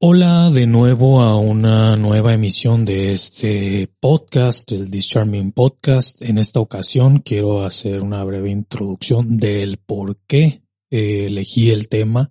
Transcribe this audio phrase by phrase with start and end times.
[0.00, 6.22] Hola de nuevo a una nueva emisión de este podcast, el Discharming Podcast.
[6.22, 12.30] En esta ocasión quiero hacer una breve introducción del por qué eh, elegí el tema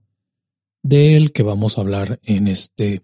[0.81, 3.03] del que vamos a hablar en este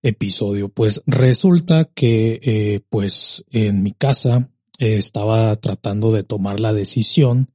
[0.00, 0.70] episodio.
[0.70, 4.48] Pues resulta que eh, pues en mi casa
[4.78, 7.50] eh, estaba tratando de tomar la decisión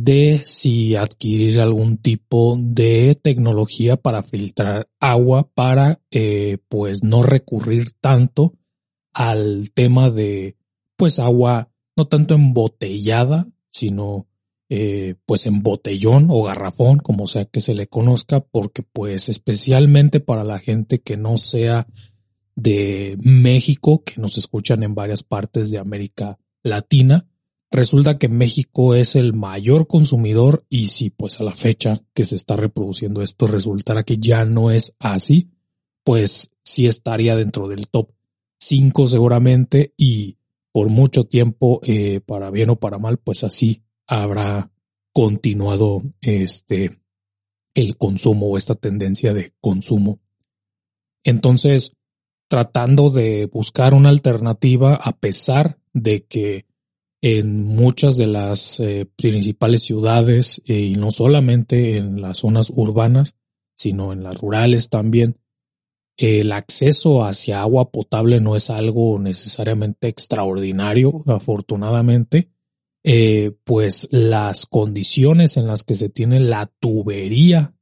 [0.00, 7.90] de si adquirir algún tipo de tecnología para filtrar agua para eh, pues no recurrir
[8.00, 8.54] tanto
[9.12, 10.56] al tema de
[10.96, 14.28] pues agua no tanto embotellada sino
[14.68, 20.20] eh, pues en botellón o garrafón como sea que se le conozca porque pues especialmente
[20.20, 21.88] para la gente que no sea
[22.54, 27.26] de México que nos escuchan en varias partes de América Latina
[27.70, 32.34] Resulta que México es el mayor consumidor y si pues a la fecha que se
[32.34, 35.50] está reproduciendo esto resultara que ya no es así,
[36.02, 38.10] pues sí estaría dentro del top
[38.58, 40.38] 5 seguramente y
[40.72, 44.70] por mucho tiempo, eh, para bien o para mal, pues así habrá
[45.12, 47.00] continuado este
[47.74, 50.20] el consumo o esta tendencia de consumo.
[51.24, 51.96] Entonces,
[52.48, 56.67] tratando de buscar una alternativa a pesar de que
[57.20, 63.34] en muchas de las eh, principales ciudades eh, y no solamente en las zonas urbanas,
[63.76, 65.38] sino en las rurales también.
[66.16, 72.50] El acceso hacia agua potable no es algo necesariamente extraordinario, afortunadamente,
[73.04, 77.74] eh, pues las condiciones en las que se tiene la tubería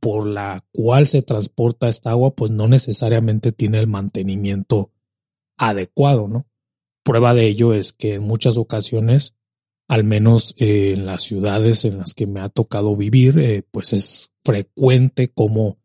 [0.00, 4.92] por la cual se transporta esta agua, pues no necesariamente tiene el mantenimiento
[5.56, 6.49] adecuado, ¿no?
[7.02, 9.34] Prueba de ello es que en muchas ocasiones,
[9.88, 13.92] al menos eh, en las ciudades en las que me ha tocado vivir, eh, pues
[13.92, 15.78] es frecuente como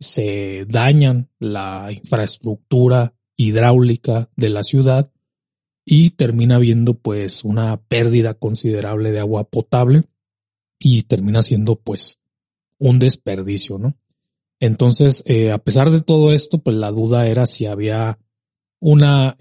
[0.00, 5.10] se dañan la infraestructura hidráulica de la ciudad
[5.84, 10.04] y termina habiendo pues una pérdida considerable de agua potable
[10.78, 12.18] y termina siendo pues
[12.78, 13.96] un desperdicio, ¿no?
[14.58, 18.18] Entonces, eh, a pesar de todo esto, pues la duda era si había
[18.80, 19.36] una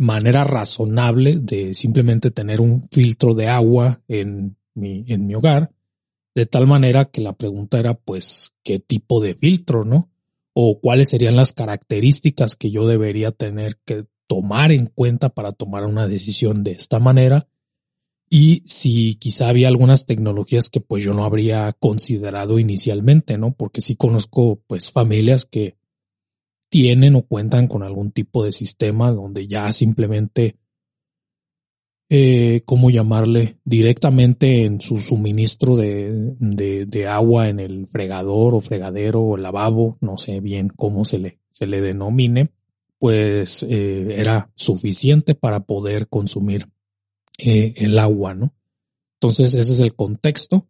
[0.00, 5.72] manera razonable de simplemente tener un filtro de agua en mi, en mi hogar,
[6.34, 10.10] de tal manera que la pregunta era pues qué tipo de filtro, ¿no?
[10.54, 15.84] O cuáles serían las características que yo debería tener que tomar en cuenta para tomar
[15.84, 17.48] una decisión de esta manera
[18.30, 23.52] y si quizá había algunas tecnologías que pues yo no habría considerado inicialmente, ¿no?
[23.52, 25.76] Porque sí conozco pues familias que
[26.70, 30.56] tienen o cuentan con algún tipo de sistema donde ya simplemente,
[32.08, 33.58] eh, ¿cómo llamarle?
[33.64, 40.16] Directamente en su suministro de, de, agua en el fregador o fregadero o lavabo, no
[40.16, 42.50] sé bien cómo se le, se le denomine,
[42.98, 46.68] pues eh, era suficiente para poder consumir
[47.38, 48.54] eh, el agua, ¿no?
[49.20, 50.68] Entonces ese es el contexto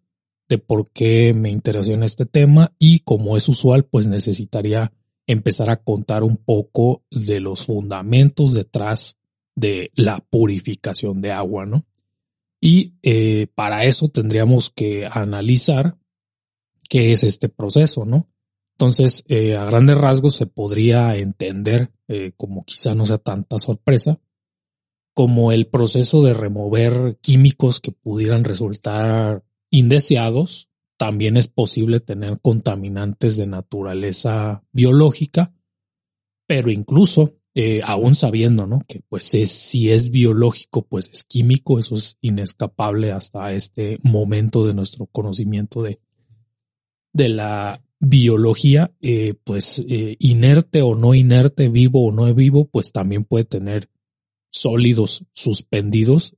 [0.49, 4.93] de por qué me interesó en este tema y como es usual, pues necesitaría
[5.27, 9.19] empezar a contar un poco de los fundamentos detrás
[9.55, 11.87] de la purificación de agua, ¿no?
[12.61, 15.97] Y eh, para eso tendríamos que analizar
[16.89, 18.29] qué es este proceso, ¿no?
[18.73, 24.21] Entonces, eh, a grandes rasgos se podría entender, eh, como quizá no sea tanta sorpresa,
[25.15, 30.70] como el proceso de remover químicos que pudieran resultar indeseados
[31.01, 35.51] también es posible tener contaminantes de naturaleza biológica,
[36.47, 38.81] pero incluso eh, aún sabiendo, ¿no?
[38.87, 44.67] Que pues es, si es biológico, pues es químico, eso es inescapable hasta este momento
[44.67, 46.01] de nuestro conocimiento de,
[47.15, 52.93] de la biología, eh, pues eh, inerte o no inerte, vivo o no vivo, pues
[52.93, 53.89] también puede tener
[54.51, 56.37] sólidos suspendidos.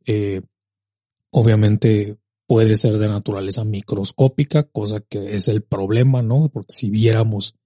[1.32, 6.48] obviamente puede ser de naturaleza microscópica, cosa que es el problema, ¿no?
[6.48, 7.56] Porque si viéramos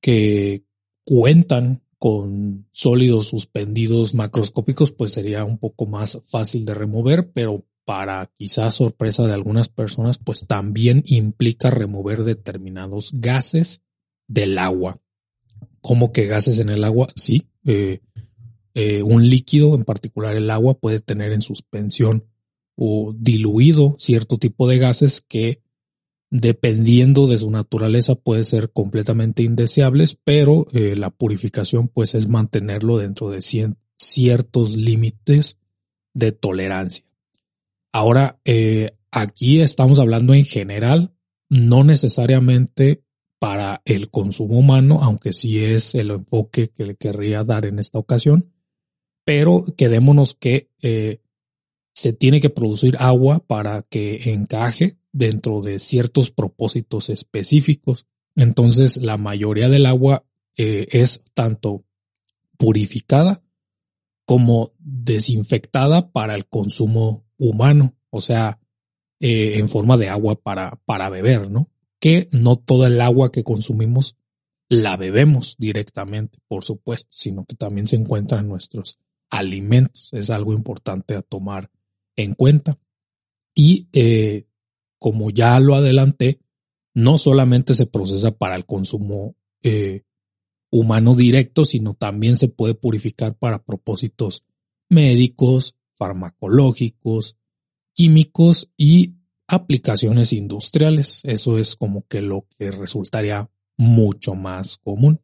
[0.00, 0.64] que
[1.04, 8.30] cuentan con sólidos suspendidos macroscópicos, pues sería un poco más fácil de remover, pero para
[8.36, 13.82] quizás sorpresa de algunas personas, pues también implica remover determinados gases
[14.26, 14.96] del agua.
[15.80, 17.06] ¿Cómo que gases en el agua?
[17.14, 18.00] Sí, eh,
[18.74, 22.24] eh, un líquido, en particular el agua, puede tener en suspensión
[22.76, 25.62] o diluido cierto tipo de gases que
[26.30, 32.98] dependiendo de su naturaleza puede ser completamente indeseables, pero eh, la purificación pues es mantenerlo
[32.98, 33.40] dentro de
[33.96, 35.58] ciertos límites
[36.14, 37.04] de tolerancia.
[37.92, 41.14] Ahora, eh, aquí estamos hablando en general,
[41.48, 43.02] no necesariamente
[43.38, 47.98] para el consumo humano, aunque sí es el enfoque que le querría dar en esta
[47.98, 48.52] ocasión,
[49.24, 51.20] pero quedémonos que eh,
[51.96, 58.06] se tiene que producir agua para que encaje dentro de ciertos propósitos específicos.
[58.34, 60.26] Entonces, la mayoría del agua
[60.58, 61.86] eh, es tanto
[62.58, 63.42] purificada
[64.26, 68.60] como desinfectada para el consumo humano, o sea,
[69.18, 71.70] eh, en forma de agua para, para beber, ¿no?
[71.98, 74.18] Que no toda el agua que consumimos
[74.68, 78.98] la bebemos directamente, por supuesto, sino que también se encuentra en nuestros
[79.30, 80.10] alimentos.
[80.12, 81.70] Es algo importante a tomar
[82.16, 82.78] en cuenta.
[83.54, 84.46] Y eh,
[84.98, 86.40] como ya lo adelanté,
[86.94, 90.02] no solamente se procesa para el consumo eh,
[90.70, 94.44] humano directo, sino también se puede purificar para propósitos
[94.88, 97.36] médicos, farmacológicos,
[97.94, 99.14] químicos y
[99.46, 101.20] aplicaciones industriales.
[101.24, 105.20] Eso es como que lo que resultaría mucho más común.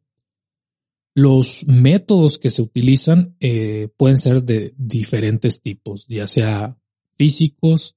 [1.15, 6.79] Los métodos que se utilizan eh, pueden ser de diferentes tipos, ya sea
[7.23, 7.95] físicos,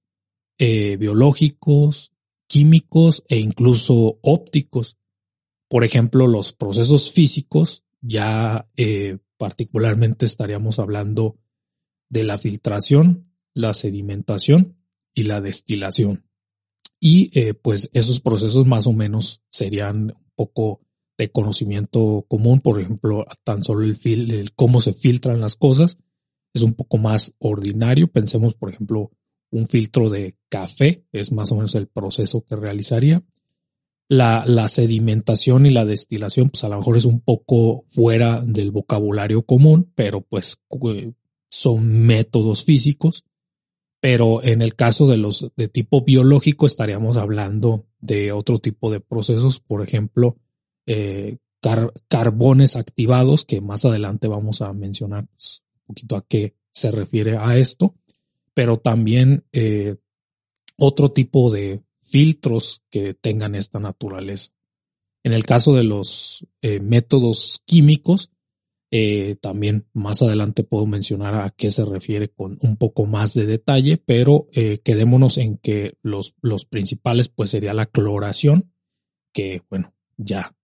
[0.56, 2.12] eh, biológicos,
[2.46, 4.98] químicos e incluso ópticos.
[5.68, 11.40] Por ejemplo, los procesos físicos, ya eh, particularmente estaríamos hablando
[12.08, 14.76] de la filtración, la sedimentación
[15.12, 16.24] y la destilación.
[17.00, 20.82] Y eh, pues esos procesos más o menos serían un poco
[21.18, 25.98] de conocimiento común, por ejemplo, tan solo el, el cómo se filtran las cosas
[26.56, 28.08] es un poco más ordinario.
[28.08, 29.10] Pensemos, por ejemplo,
[29.50, 33.22] un filtro de café es más o menos el proceso que realizaría.
[34.08, 38.70] La, la, sedimentación y la destilación, pues a lo mejor es un poco fuera del
[38.70, 40.58] vocabulario común, pero pues
[41.50, 43.24] son métodos físicos,
[44.00, 49.00] pero en el caso de los de tipo biológico estaríamos hablando de otro tipo de
[49.00, 50.36] procesos, por ejemplo,
[50.86, 51.38] eh,
[52.08, 57.56] carbones activados, que más adelante vamos a mencionar pues, poquito a qué se refiere a
[57.56, 57.94] esto,
[58.54, 59.96] pero también eh,
[60.76, 64.52] otro tipo de filtros que tengan esta naturaleza.
[65.22, 68.30] En el caso de los eh, métodos químicos,
[68.90, 73.46] eh, también más adelante puedo mencionar a qué se refiere con un poco más de
[73.46, 74.46] detalle, pero
[74.84, 78.72] quedémonos en que los, los principales pues sería la cloración,
[79.32, 80.56] que bueno, ya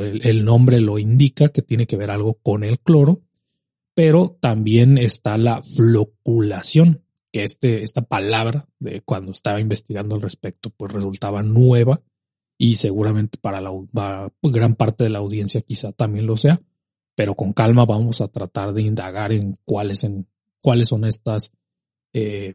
[0.00, 3.22] el, nombre lo indica que tiene que ver algo con el cloro,
[3.94, 10.70] pero también está la floculación, que este, esta palabra de cuando estaba investigando al respecto
[10.70, 12.02] pues resultaba nueva
[12.58, 13.72] y seguramente para la
[14.42, 16.60] gran parte de la audiencia quizá también lo sea
[17.14, 20.26] pero con calma vamos a tratar de indagar en cuáles, en,
[20.60, 21.52] cuáles son estas,
[22.12, 22.54] eh,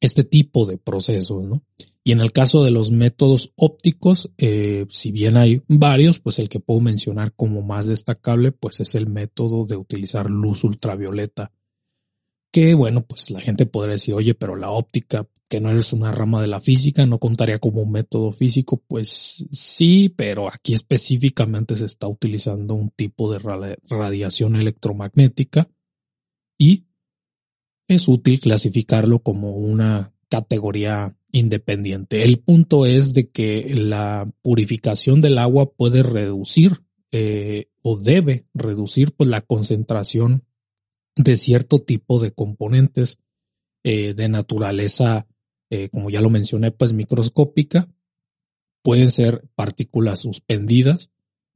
[0.00, 1.62] este tipo de procesos, ¿no?
[2.06, 6.48] Y en el caso de los métodos ópticos, eh, si bien hay varios, pues el
[6.48, 11.50] que puedo mencionar como más destacable, pues es el método de utilizar luz ultravioleta.
[12.52, 16.12] Que bueno, pues la gente podría decir, oye, pero la óptica que no es una
[16.12, 21.74] rama de la física, no contaría como un método físico, pues sí, pero aquí específicamente
[21.74, 23.40] se está utilizando un tipo de
[23.90, 25.68] radiación electromagnética
[26.56, 26.86] y
[27.88, 32.24] es útil clasificarlo como una categoría independiente.
[32.24, 39.12] El punto es de que la purificación del agua puede reducir eh, o debe reducir
[39.12, 40.44] pues, la concentración
[41.14, 43.18] de cierto tipo de componentes
[43.84, 45.26] eh, de naturaleza
[45.68, 47.88] eh, como ya lo mencioné, pues microscópica.
[48.82, 51.10] Pueden ser partículas suspendidas,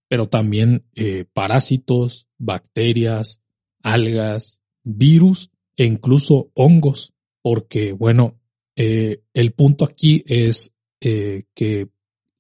[0.09, 0.85] pero también
[1.33, 3.41] parásitos, bacterias,
[3.85, 8.40] algas, virus e incluso hongos, porque bueno,
[8.83, 11.89] eh, el punto aquí es que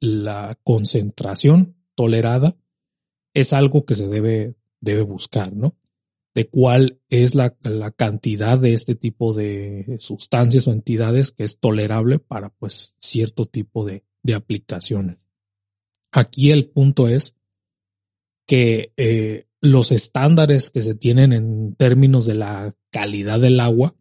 [0.01, 2.57] la concentración tolerada
[3.35, 5.77] es algo que se debe, debe buscar, ¿no?
[6.35, 7.55] de cuál es la,
[7.97, 13.85] cantidad de este tipo de sustancias o entidades que es tolerable para pues cierto tipo
[13.85, 14.05] de,
[14.35, 15.27] aplicaciones.
[16.13, 17.35] Aquí el punto es
[18.47, 23.97] que eh, los estándares que se tienen en términos de la calidad del agua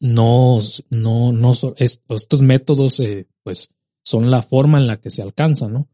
[0.00, 0.58] no,
[0.90, 3.70] no, no, estos métodos, eh, pues,
[4.04, 5.88] son la forma en la que se alcanza, ¿no?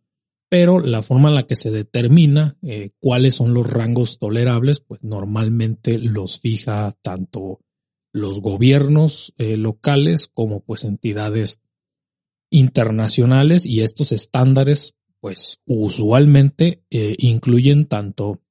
[0.49, 5.03] Pero la forma en la que se determina eh, cuáles son los rangos tolerables, pues
[5.03, 7.61] normalmente los fija tanto
[8.13, 11.61] los gobiernos eh, locales como pues entidades
[12.51, 18.43] internacionales y estos estándares pues usualmente incluyen tanto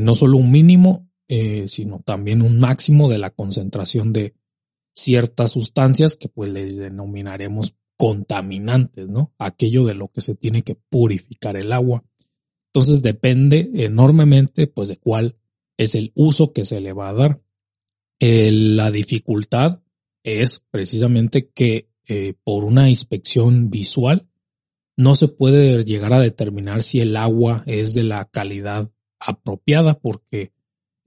[0.00, 4.34] no solo un mínimo sino también un máximo de la concentración de
[4.94, 9.34] ciertas sustancias que pues le denominaremos contaminantes, ¿no?
[9.38, 12.04] Aquello de lo que se tiene que purificar el agua.
[12.72, 15.36] Entonces depende enormemente pues de cuál
[15.76, 17.42] es el uso que se le va a dar.
[18.20, 19.80] la dificultad
[20.24, 24.28] es precisamente que eh, por una inspección visual
[24.96, 30.52] no se puede llegar a determinar si el agua es de la calidad apropiada porque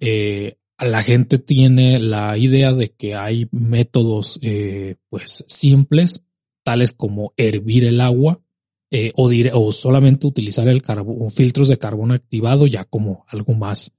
[0.02, 6.24] eh, la gente tiene la idea de que hay métodos eh, pues simples,
[6.64, 8.42] tales como hervir el agua
[8.90, 10.82] eh, o, o, solamente utilizar el
[11.30, 13.94] filtros de carbono activado ya como algo más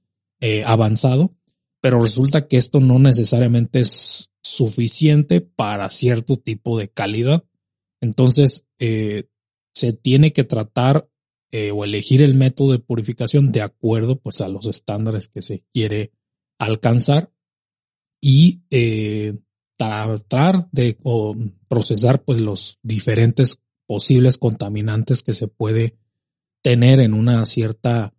[0.65, 1.33] avanzado,
[1.79, 7.45] pero resulta que esto no necesariamente es suficiente para cierto tipo de calidad.
[8.01, 11.07] Entonces, se tiene que tratar
[11.71, 16.11] o elegir el método de purificación de acuerdo pues a los estándares que se quiere
[16.57, 17.31] alcanzar
[18.19, 19.35] y eh,
[19.77, 20.97] tratar de
[21.67, 25.97] procesar pues los diferentes posibles contaminantes que se puede
[26.61, 28.13] tener en una cierta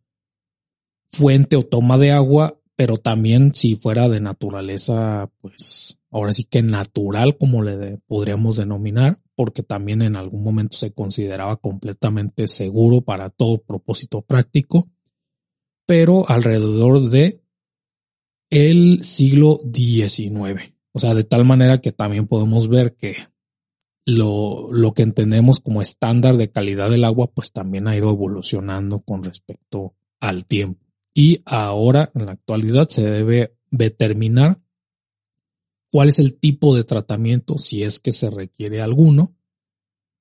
[1.08, 6.62] fuente o toma de agua, pero también si fuera de naturaleza, pues ahora sí que
[6.62, 13.30] natural, como le podríamos denominar, porque también en algún momento se consideraba completamente seguro para
[13.30, 14.88] todo propósito práctico,
[15.86, 17.42] pero alrededor de
[18.50, 20.74] el siglo XIX.
[20.92, 23.16] O sea, de tal manera que también podemos ver que
[24.06, 29.00] lo, lo que entendemos como estándar de calidad del agua, pues también ha ido evolucionando
[29.00, 30.84] con respecto al tiempo.
[31.12, 34.60] Y ahora, en la actualidad, se debe determinar
[35.94, 39.36] cuál es el tipo de tratamiento, si es que se requiere alguno,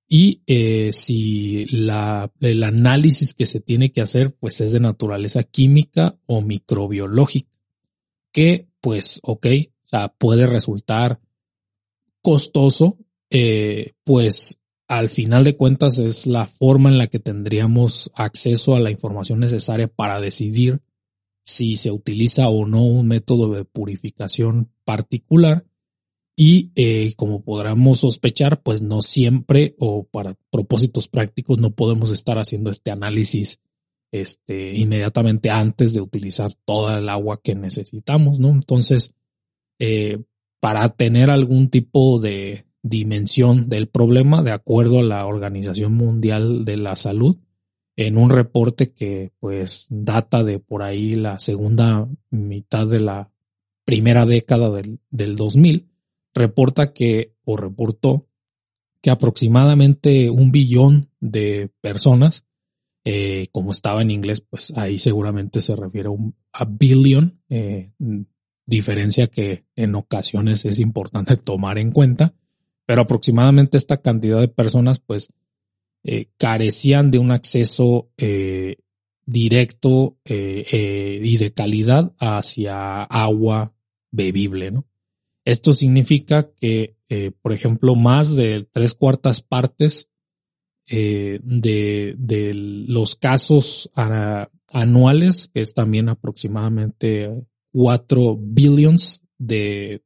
[0.07, 6.15] y eh, si el análisis que se tiene que hacer, pues es de naturaleza química
[6.27, 7.49] o microbiológica
[8.31, 11.19] que pues, ok, o sea, puede resultar
[12.21, 12.99] costoso,
[13.31, 18.79] eh, pues al final de cuentas es la forma en la que tendríamos acceso a
[18.79, 20.83] la información necesaria para decidir
[21.43, 25.65] si se utiliza o no un método de purificación particular.
[26.35, 32.39] Y eh, como podremos sospechar, pues no siempre o para propósitos prácticos no podemos estar
[32.39, 33.59] haciendo este análisis
[34.11, 38.49] este, inmediatamente antes de utilizar toda el agua que necesitamos, ¿no?
[38.49, 39.13] Entonces,
[39.79, 40.23] eh,
[40.59, 46.77] para tener algún tipo de dimensión del problema, de acuerdo a la Organización Mundial de
[46.77, 47.37] la Salud,
[47.95, 53.31] en un reporte que pues data de por ahí la segunda mitad de la
[53.85, 55.89] primera década del, del 2000,
[56.33, 58.27] reporta que, o reportó,
[59.01, 62.45] que aproximadamente un billón de personas
[63.05, 67.91] eh, como estaba en inglés, pues ahí seguramente se refiere a, un, a billion, eh,
[68.65, 72.33] diferencia que en ocasiones es importante tomar en cuenta,
[72.85, 75.33] pero aproximadamente esta cantidad de personas pues
[76.03, 78.11] eh, carecían de un acceso
[79.25, 83.73] directo y de calidad hacia agua
[84.11, 84.85] bebible, ¿no?
[85.45, 86.97] Esto significa que,
[87.41, 90.09] por ejemplo, más de tres cuartas partes
[90.89, 93.89] eh, de, los casos
[94.73, 100.03] anuales, que es también aproximadamente 4 billions de,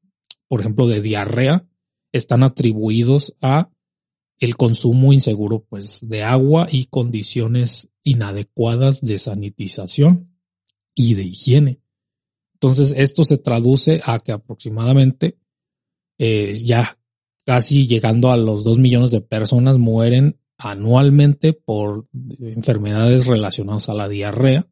[0.48, 1.68] por ejemplo, de diarrea,
[2.12, 3.72] están atribuidos a
[4.39, 10.38] el consumo inseguro pues de agua y condiciones inadecuadas de sanitización
[10.96, 11.82] y de higiene.
[12.53, 15.38] Entonces esto se traduce a que aproximadamente
[16.17, 16.98] eh, ya
[17.46, 22.08] casi llegando a los 2 millones de personas mueren anualmente por
[22.39, 24.67] enfermedades relacionadas a la diarrea,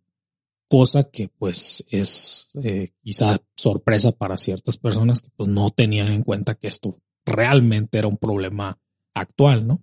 [0.68, 6.24] cosa que pues es eh, quizá sorpresa para ciertas personas que pues no tenían en
[6.24, 8.80] cuenta que esto realmente era un problema
[9.16, 9.82] actual, ¿no?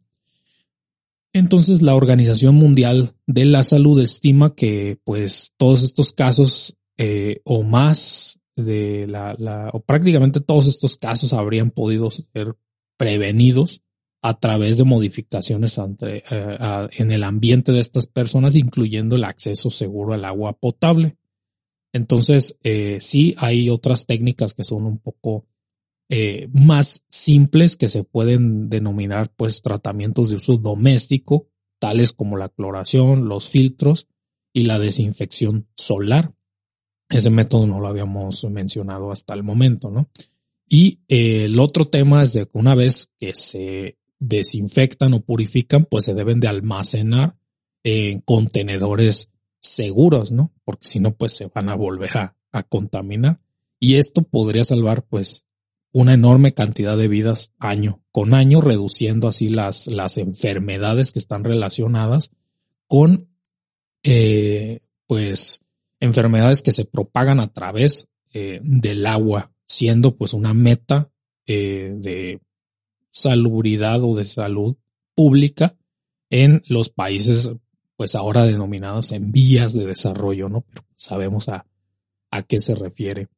[1.32, 7.62] Entonces la Organización Mundial de la Salud estima que pues todos estos casos eh, o
[7.62, 12.54] más de la, o prácticamente todos estos casos habrían podido ser
[12.98, 13.82] prevenidos
[14.20, 16.22] a través de modificaciones eh,
[16.92, 21.16] en el ambiente de estas personas, incluyendo el acceso seguro al agua potable.
[21.92, 25.46] Entonces, eh, sí hay otras técnicas que son un poco
[26.14, 32.50] eh, más simples que se pueden denominar pues tratamientos de uso doméstico, tales como la
[32.50, 34.08] cloración, los filtros
[34.52, 36.34] y la desinfección solar.
[37.08, 40.10] Ese método no lo habíamos mencionado hasta el momento, ¿no?
[40.68, 45.86] Y eh, el otro tema es de que una vez que se desinfectan o purifican,
[45.86, 47.38] pues se deben de almacenar
[47.84, 49.30] en contenedores
[49.62, 50.52] seguros, ¿no?
[50.62, 53.40] Porque si no, pues se van a volver a, a contaminar.
[53.80, 55.46] Y esto podría salvar, pues,
[55.92, 61.44] una enorme cantidad de vidas año con año, reduciendo así las, las enfermedades que están
[61.44, 62.30] relacionadas
[62.86, 63.28] con,
[64.02, 65.60] eh, pues,
[66.00, 71.10] enfermedades que se propagan a través eh, del agua, siendo pues una meta
[71.46, 72.40] eh, de
[73.10, 74.76] salubridad o de salud
[75.14, 75.76] pública
[76.30, 77.50] en los países,
[77.96, 80.62] pues ahora denominados en vías de desarrollo, ¿no?
[80.62, 81.66] Pero sabemos a,
[82.30, 83.28] a qué se refiere.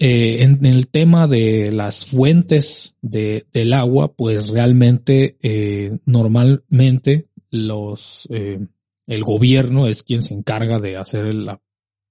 [0.00, 8.28] Eh, en, el tema de las fuentes de, del agua, pues realmente eh, normalmente los
[8.30, 8.60] eh,
[9.08, 11.50] el gobierno es quien se encarga de hacer el,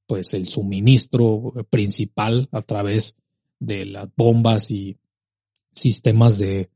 [0.06, 3.16] pues el suministro principal a través
[3.58, 4.98] de las bombas y
[5.72, 6.70] sistemas de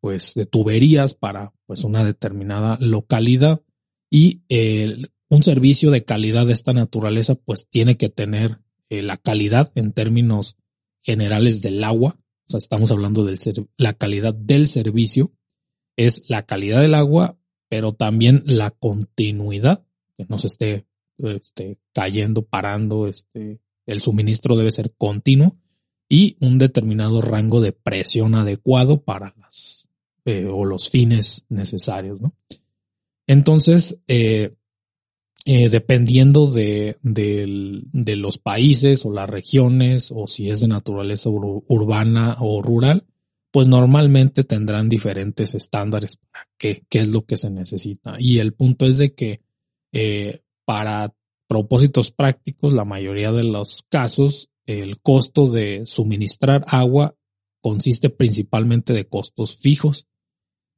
[0.00, 3.62] pues de tuberías para pues una determinada localidad.
[4.10, 4.42] Y
[5.28, 9.92] un servicio de calidad de esta naturaleza pues tiene que tener eh, la calidad en
[9.92, 10.56] términos
[11.00, 13.38] generales del agua, o sea, estamos hablando de
[13.76, 15.32] la calidad del servicio,
[15.96, 19.84] es la calidad del agua, pero también la continuidad,
[20.16, 20.86] que no se esté,
[21.18, 25.56] este, cayendo, parando, este, el suministro debe ser continuo
[26.08, 29.88] y un determinado rango de presión adecuado para las
[30.24, 32.34] eh, o los fines necesarios, ¿no?
[33.26, 34.54] Entonces, eh,
[35.46, 42.36] eh, dependiendo de, de, los países o las regiones o si es de naturaleza urbana
[42.40, 43.06] o rural,
[43.50, 48.16] pues normalmente tendrán diferentes estándares para qué, qué es lo que se necesita.
[48.18, 49.40] Y el punto es de que
[49.92, 51.12] eh, para
[51.48, 57.16] propósitos prácticos, la mayoría de los casos, el costo de suministrar agua
[57.60, 60.06] consiste principalmente de costos fijos,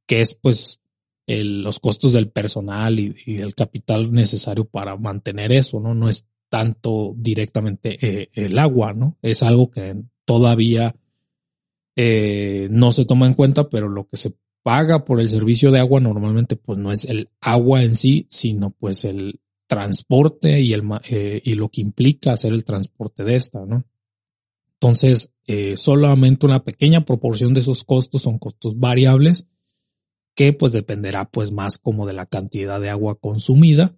[0.07, 0.79] que es pues
[1.27, 5.93] los costos del personal y, el capital necesario para mantener eso, ¿no?
[5.93, 9.17] No es tanto directamente eh, el agua, ¿no?
[9.21, 10.95] Es algo que todavía
[11.95, 15.79] eh, no se toma en cuenta, pero lo que se paga por el servicio de
[15.79, 20.83] agua normalmente pues no es el agua en sí, sino pues el transporte y, el,
[21.09, 23.85] eh, y lo que implica hacer el transporte de esta, ¿no?
[24.73, 25.31] Entonces,
[25.75, 29.47] solamente una pequeña proporción de esos costos son costos variables
[30.35, 33.95] que pues dependerá pues más como de la cantidad de agua consumida,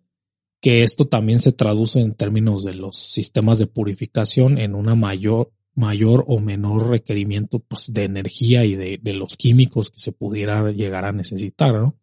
[0.62, 5.52] que esto también se traduce en términos de los sistemas de purificación en una mayor,
[5.76, 11.06] mayor o menor requerimiento pues de energía y de, los químicos que se pudiera llegar
[11.06, 11.94] a necesitar.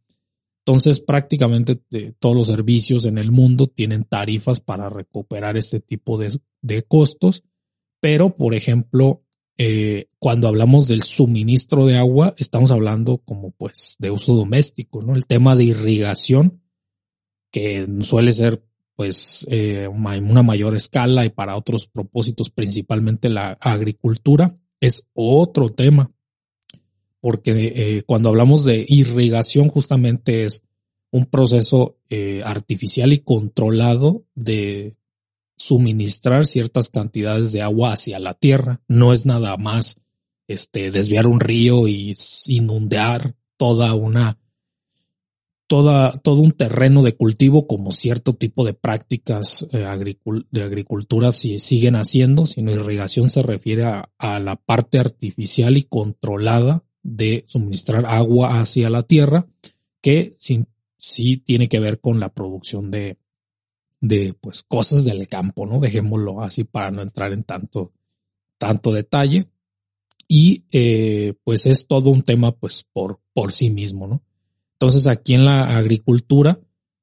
[0.65, 1.77] Entonces prácticamente
[2.19, 7.43] todos los servicios en el mundo tienen tarifas para recuperar este tipo de costos,
[8.01, 9.22] pero por ejemplo
[9.59, 15.15] eh, cuando hablamos del suministro de agua, estamos hablando como pues de uso doméstico, ¿no?
[15.15, 16.63] El tema de irrigación,
[17.51, 18.65] que suele ser
[18.97, 26.11] pues eh, una mayor escala y para otros propósitos, principalmente la agricultura, es otro tema.
[27.21, 30.63] Porque eh, cuando hablamos de irrigación, justamente es
[31.11, 31.99] un proceso
[32.45, 34.97] artificial y controlado de
[35.63, 38.81] suministrar ciertas cantidades de agua hacia la tierra.
[38.89, 39.97] No es nada más
[40.49, 42.15] este, desviar un río y
[42.49, 44.39] inundar toda una,
[45.69, 49.87] toda, todo un terreno de cultivo como cierto tipo de prácticas eh,
[50.51, 56.85] de agricultura si siguen haciendo, sino irrigación se refiere a, la parte artificial y controlada
[57.05, 59.47] de suministrar agua hacia la tierra,
[60.01, 63.17] que sí tiene que ver con la producción de,
[64.03, 65.79] de pues cosas del campo, ¿no?
[65.79, 67.93] Dejémoslo así para no entrar en tanto,
[68.59, 69.45] tanto detalle.
[70.29, 74.23] Y eh, pues es todo un tema pues por, por sí mismo, ¿no?
[74.73, 76.59] Entonces aquí en la agricultura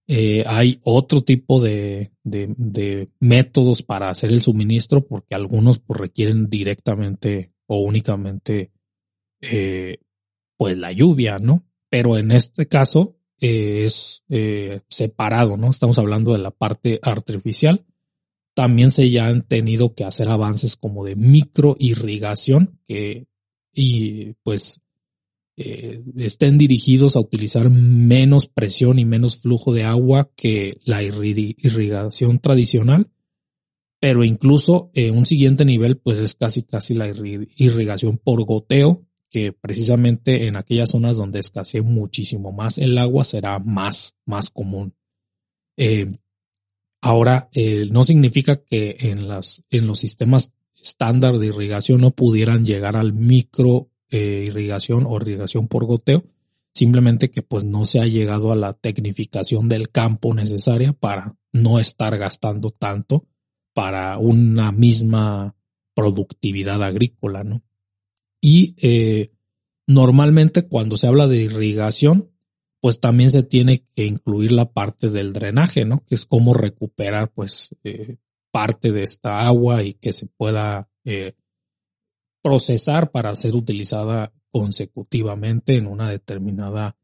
[0.07, 5.99] eh, hay otro tipo de, de, de, métodos para hacer el suministro porque algunos pues
[5.99, 8.71] requieren directamente o únicamente
[9.39, 9.99] eh,
[10.57, 11.63] pues la lluvia, ¿no?
[11.89, 15.69] Pero en este caso eh, es eh, separado, ¿no?
[15.69, 17.85] Estamos hablando de la parte artificial.
[18.53, 23.27] También se ya han tenido que hacer avances como de micro irrigación que
[23.73, 24.81] y pues
[25.55, 32.39] eh, estén dirigidos a utilizar menos presión y menos flujo de agua que la irrigación
[32.39, 33.11] tradicional,
[33.99, 40.47] pero incluso un siguiente nivel pues es casi casi la irrigación por goteo, que precisamente
[40.47, 44.95] en aquellas zonas donde escasee muchísimo más el agua será más, más común.
[45.77, 46.11] Eh,
[47.01, 52.65] ahora, eh, no significa que en, las, en los sistemas estándar de irrigación no pudieran
[52.65, 56.23] llegar al micro irrigación o irrigación por goteo,
[56.73, 61.79] simplemente que pues no se ha llegado a la tecnificación del campo necesaria para no
[61.79, 63.27] estar gastando tanto
[63.73, 65.55] para una misma
[65.93, 67.61] productividad agrícola, ¿no?
[68.41, 69.31] Y eh,
[69.87, 72.31] normalmente cuando se habla de irrigación,
[72.81, 76.03] pues también se tiene que incluir la parte del drenaje, ¿no?
[76.05, 78.17] Que es cómo recuperar, pues, eh,
[78.51, 81.33] parte de esta agua y que se pueda eh,
[82.41, 86.97] procesar para ser utilizada consecutivamente en una determinada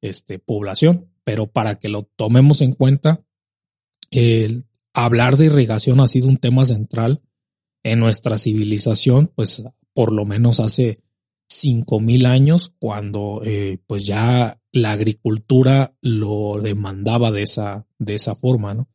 [0.00, 1.10] este, población.
[1.24, 3.24] Pero para que lo tomemos en cuenta,
[4.10, 7.22] el hablar de irrigación ha sido un tema central
[7.82, 10.98] en nuestra civilización, pues por lo menos hace
[11.52, 18.34] cinco mil años, cuando eh, pues ya la agricultura lo demandaba de esa, de esa
[18.34, 18.88] forma, ¿no?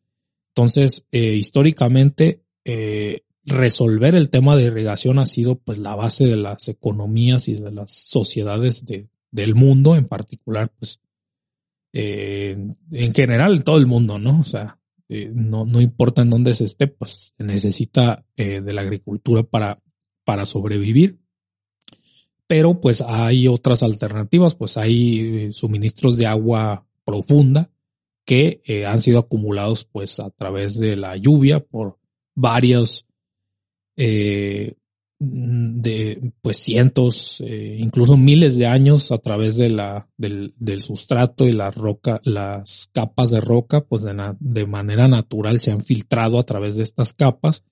[0.55, 6.35] Entonces, eh, históricamente, eh, resolver el tema de irrigación ha sido pues la base de
[6.35, 10.99] las economías y de las sociedades de, del mundo, en particular, pues,
[11.93, 14.41] en general, todo el mundo, ¿no?
[14.41, 14.77] O sea,
[15.09, 19.81] no, no importa en dónde se esté, pues se necesita de la agricultura para,
[20.27, 21.19] para sobrevivir.
[22.47, 27.71] Pero pues hay otras alternativas, pues hay eh, suministros de agua profunda
[28.25, 31.97] que han sido acumulados pues a través de la lluvia por
[32.35, 33.05] varios
[35.19, 40.81] Mm, de pues cientos, eh, incluso miles de años a través de la, del, del
[40.81, 46.37] sustrato y la roca, las capas de roca, pues de, manera natural se han filtrado
[46.37, 47.63] a través de estas capas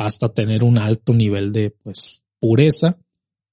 [0.00, 2.98] hasta tener un alto nivel de pues pureza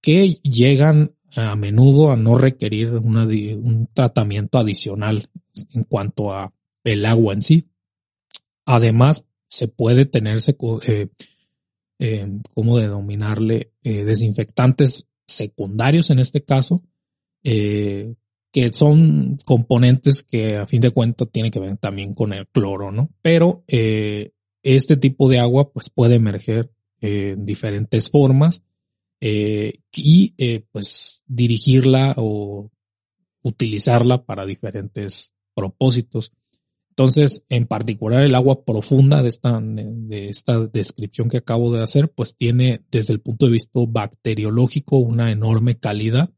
[0.02, 5.28] que llegan a menudo a no requerir un tratamiento adicional
[5.74, 6.54] en cuanto a
[6.86, 7.68] el agua en sí.
[8.66, 11.10] Además, se puede tenerse eh,
[12.00, 13.74] eh, ¿cómo denominarle?
[13.84, 16.82] Eh, desinfectantes secundarios en este caso,
[17.44, 18.16] eh,
[18.54, 22.90] que son componentes que a fin de cuentas tienen que ver también con el cloro,
[22.90, 23.10] ¿no?
[23.22, 24.32] Pero eh,
[24.64, 28.64] este tipo de agua pues puede emerger en diferentes formas
[29.20, 32.70] y pues dirigirla o
[33.44, 36.32] utilizarla para diferentes propósitos.
[36.90, 42.12] Entonces, en particular el agua profunda de esta, de esta descripción que acabo de hacer,
[42.12, 46.32] pues tiene desde el punto de vista bacteriológico una enorme calidad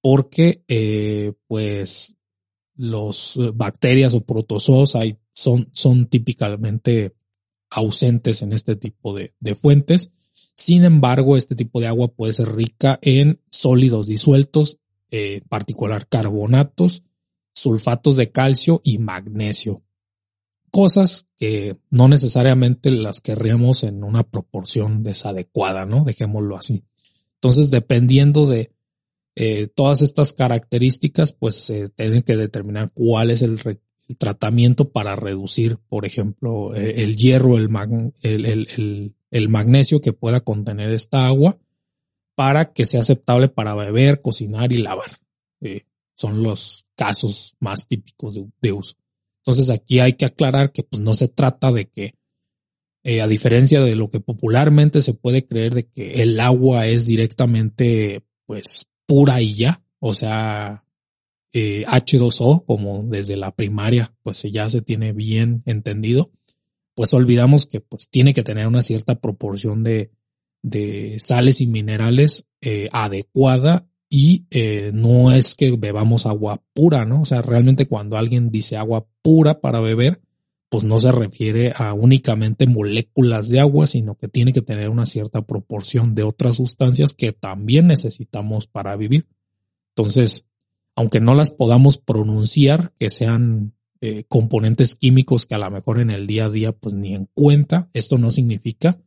[0.00, 2.16] porque eh, pues
[2.76, 7.14] los bacterias o protozoos hay, son, son típicamente
[7.72, 10.10] ausentes en este tipo de, de fuentes.
[10.54, 14.78] Sin embargo, este tipo de agua puede ser rica en sólidos disueltos,
[15.10, 17.02] eh, en particular carbonatos,
[17.54, 19.82] sulfatos de calcio y magnesio.
[20.70, 26.04] Cosas que no necesariamente las querríamos en una proporción desadecuada, ¿no?
[26.04, 26.84] Dejémoslo así.
[27.34, 28.70] Entonces, dependiendo de
[29.34, 33.58] eh, todas estas características, pues se tiene que determinar cuál es el,
[34.16, 41.26] tratamiento para reducir, por ejemplo, eh, el hierro, el, el, magnesio que pueda contener esta
[41.26, 41.58] agua
[42.34, 45.10] para que sea aceptable para beber, cocinar y lavar.
[46.14, 48.96] Son los casos más típicos de, uso.
[49.44, 52.14] Entonces aquí hay que aclarar que pues no se trata de que,
[53.02, 57.06] eh, a diferencia de lo que popularmente se puede creer de que el agua es
[57.06, 60.81] directamente pues pura y ya, o sea,
[61.52, 66.30] eh, H2O como desde la primaria pues ya se tiene bien entendido,
[66.94, 70.10] pues olvidamos que pues tiene que tener una cierta proporción de,
[70.62, 77.22] de sales y minerales eh, adecuada y eh, no es que bebamos agua pura, ¿no?
[77.22, 80.20] O sea, realmente cuando alguien dice agua pura para beber,
[80.68, 85.06] pues no se refiere a únicamente moléculas de agua, sino que tiene que tener una
[85.06, 89.26] cierta proporción de otras sustancias que también necesitamos para vivir.
[89.96, 90.46] Entonces,
[90.94, 96.10] aunque no las podamos pronunciar, que sean eh, componentes químicos que a lo mejor en
[96.10, 98.98] el día a día pues ni en cuenta, esto no significa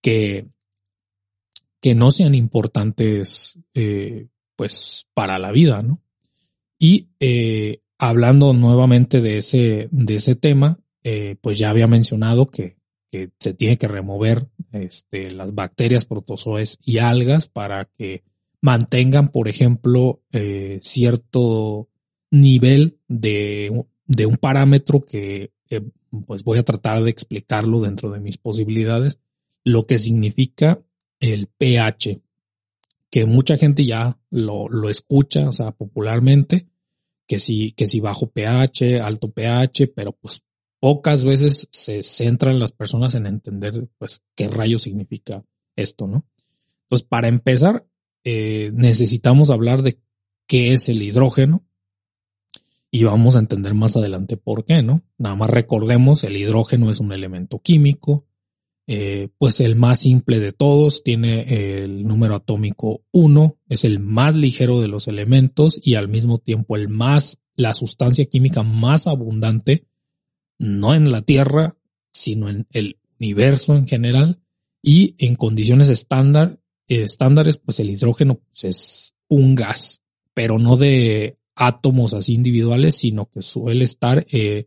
[0.00, 0.46] que
[1.80, 6.00] que no sean importantes eh, pues para la vida, ¿no?
[6.78, 10.78] Y eh, hablando nuevamente de ese, de ese tema,
[11.42, 12.78] pues ya había mencionado que,
[13.10, 18.22] que, se tiene que remover este, las bacterias, protozoes y algas para que
[18.64, 20.22] mantengan, por ejemplo,
[20.80, 21.90] cierto
[22.30, 25.82] nivel de, de un parámetro que eh,
[26.26, 29.18] pues voy a tratar de explicarlo dentro de mis posibilidades,
[29.64, 30.82] lo que significa
[31.20, 32.22] el pH,
[33.10, 36.66] que mucha gente ya lo, lo escucha, o sea, popularmente,
[37.26, 40.42] que si, que si bajo pH, alto pH, pero pues
[40.80, 45.44] pocas veces se centran las personas en entender pues qué rayo significa
[45.76, 46.26] esto, ¿no?
[46.82, 47.86] Entonces, para empezar,
[48.24, 50.00] eh, necesitamos hablar de
[50.46, 51.66] qué es el hidrógeno
[52.90, 55.02] y vamos a entender más adelante por qué, ¿no?
[55.18, 58.26] Nada más recordemos, el hidrógeno es un elemento químico,
[58.86, 64.36] eh, pues el más simple de todos, tiene el número atómico 1, es el más
[64.36, 69.86] ligero de los elementos y al mismo tiempo el más, la sustancia química más abundante
[70.58, 71.76] no en la Tierra,
[72.12, 74.40] sino en el universo en general
[74.82, 80.00] y en condiciones estándar, estándares, pues el hidrógeno pues, es un gas,
[80.34, 84.66] pero no de átomos así individuales, sino que suele estar eh,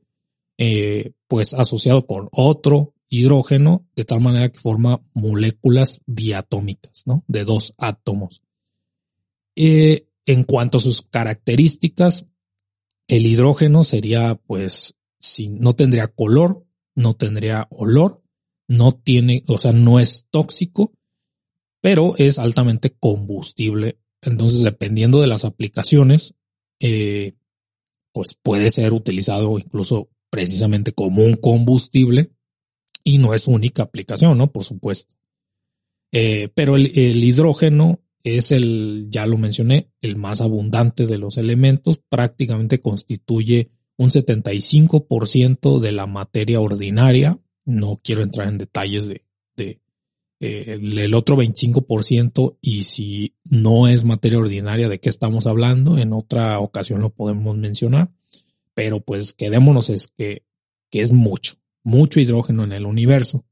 [0.57, 7.23] eh, pues asociado con otro hidrógeno de tal manera que forma moléculas diatómicas, ¿no?
[7.27, 8.41] De dos átomos.
[9.55, 12.27] en cuanto a sus características,
[13.07, 18.21] el hidrógeno sería pues si no tendría color, no tendría olor,
[18.67, 20.93] no tiene, o sea, no es tóxico,
[21.81, 23.99] pero es altamente combustible.
[24.21, 26.35] Entonces, dependiendo de las aplicaciones,
[26.79, 27.35] eh,
[28.13, 32.31] pues puede ser utilizado incluso precisamente como un combustible
[33.03, 34.51] y no es única aplicación, ¿no?
[34.51, 35.15] Por supuesto.
[36.11, 41.37] Eh, pero el, el, hidrógeno es el, ya lo mencioné, el más abundante de los
[41.37, 47.39] elementos, prácticamente constituye un 75% de la materia ordinaria.
[47.65, 49.26] No quiero entrar en detalles de,
[50.39, 55.97] eh, el otro 25% y si no es materia ordinaria, ¿de qué estamos hablando?
[55.97, 58.11] En otra ocasión lo podemos mencionar,
[58.73, 60.43] pero pues quedémonos es que,
[60.91, 63.45] que es mucho, mucho hidrógeno en el universo.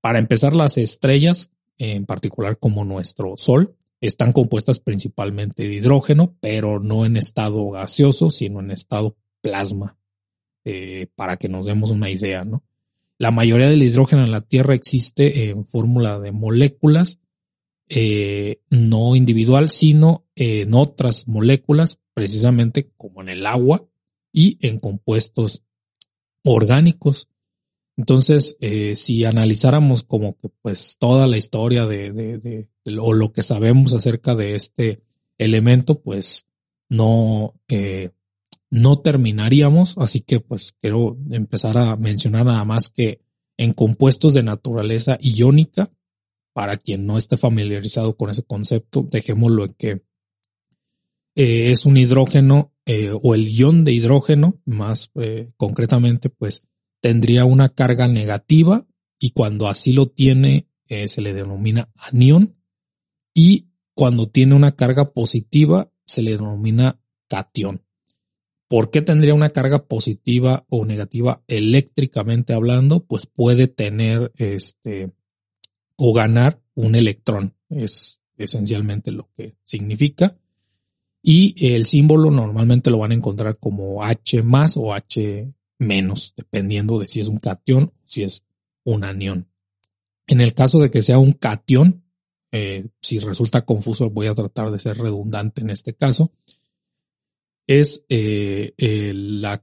[0.00, 6.80] Para empezar, las estrellas, en particular como nuestro Sol, están compuestas principalmente de hidrógeno, pero
[6.80, 9.96] no en estado gaseoso, sino en estado plasma,
[10.64, 12.64] eh, para que nos demos una idea, ¿no?
[13.18, 17.20] La mayoría del hidrógeno en la Tierra existe en fórmula de moléculas,
[17.88, 23.86] eh, no individual, sino en otras moléculas, precisamente como en el agua
[24.32, 25.62] y en compuestos
[26.44, 27.28] orgánicos.
[27.96, 33.32] Entonces, eh, si analizáramos como que pues toda la historia de, de, de, o lo
[33.32, 35.02] que sabemos acerca de este
[35.38, 36.46] elemento, pues
[36.88, 38.10] no, eh,
[38.74, 43.20] no terminaríamos, así que pues quiero empezar a mencionar nada más que
[43.56, 45.92] en compuestos de naturaleza iónica,
[46.52, 49.90] para quien no esté familiarizado con ese concepto, dejémoslo en que
[51.36, 56.64] eh, es un hidrógeno eh, o el ion de hidrógeno, más eh, concretamente, pues
[57.00, 58.88] tendría una carga negativa
[59.20, 60.68] y cuando así lo tiene
[61.06, 62.56] se le denomina anión
[63.34, 67.84] y cuando tiene una carga positiva se le denomina cation.
[68.74, 73.04] ¿Por qué tendría una carga positiva o negativa eléctricamente hablando?
[73.04, 75.12] Pues puede tener este
[75.94, 77.54] o ganar un electrón.
[77.68, 80.36] Es esencialmente lo que significa.
[81.22, 86.98] Y el símbolo normalmente lo van a encontrar como H más o H menos, dependiendo
[86.98, 88.42] de si es un cation o si es
[88.82, 89.46] un anión.
[90.26, 92.02] En el caso de que sea un cation,
[92.50, 96.32] eh, si resulta confuso, voy a tratar de ser redundante en este caso
[97.66, 98.72] es eh,
[99.14, 99.62] la,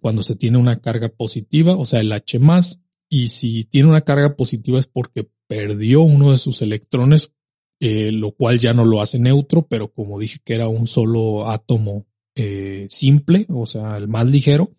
[0.00, 4.02] cuando se tiene una carga positiva, o sea, el H más, y si tiene una
[4.02, 7.32] carga positiva es porque perdió uno de sus electrones,
[7.80, 11.48] eh, lo cual ya no lo hace neutro, pero como dije que era un solo
[11.48, 14.70] átomo eh, simple, o sea, el más ligero,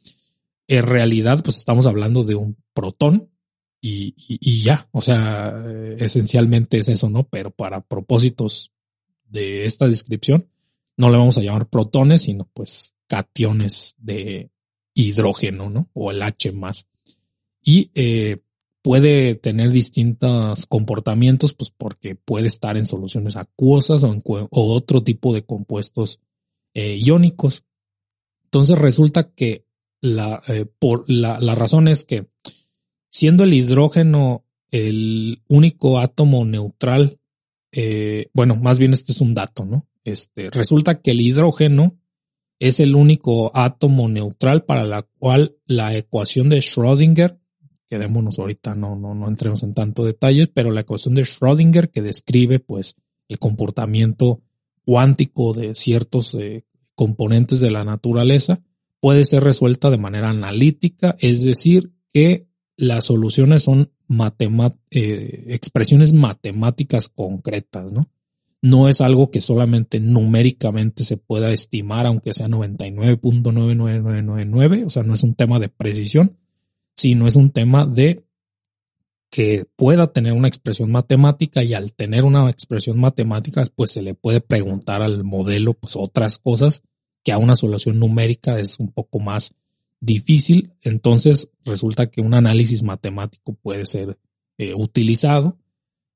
[0.68, 3.30] en realidad pues estamos hablando de un protón
[3.82, 5.66] y, y ya, o sea,
[5.98, 7.28] esencialmente es eso, ¿no?
[7.28, 8.72] Pero para propósitos
[9.28, 10.48] de esta descripción,
[10.98, 14.52] no le vamos a llamar protones, sino pues cationes de
[14.94, 15.90] hidrógeno, ¿no?
[15.94, 16.88] O el H más.
[17.64, 18.38] Y eh,
[18.82, 25.34] puede tener distintos comportamientos, pues porque puede estar en soluciones acuosas o, en, otro tipo
[25.34, 26.20] de compuestos
[26.74, 27.64] eh, iónicos.
[28.46, 29.66] Entonces resulta que
[30.02, 32.28] la, eh, por, razón es que
[33.12, 37.20] siendo el hidrógeno el único átomo neutral,
[38.34, 39.86] bueno, más bien este es un dato, ¿no?
[40.04, 41.98] Este, resulta que el hidrógeno
[42.60, 47.40] es el único átomo neutral para la cual la ecuación de Schrödinger,
[47.88, 52.02] quedémonos ahorita, no, no, no entremos en tanto detalle, pero la ecuación de Schrödinger que
[52.02, 52.96] describe pues
[53.28, 54.42] el comportamiento
[54.84, 58.62] cuántico de ciertos eh, componentes de la naturaleza,
[59.00, 63.92] puede ser resuelta de manera analítica, es decir, que las soluciones son
[64.92, 68.10] eh, expresiones matemáticas concretas, ¿no?
[68.62, 75.16] No es algo que solamente numéricamente se pueda estimar, aunque sea 99.99999, o sea, no
[75.16, 76.38] es un tema de precisión,
[76.96, 78.24] sino es un tema de
[79.32, 84.14] que pueda tener una expresión matemática y al tener una expresión matemática, pues se le
[84.14, 86.84] puede preguntar al modelo pues otras cosas
[87.24, 89.54] que a una solución numérica es un poco más
[90.02, 90.74] difícil.
[90.82, 94.20] Entonces resulta que un análisis matemático puede ser
[94.58, 95.58] eh, utilizado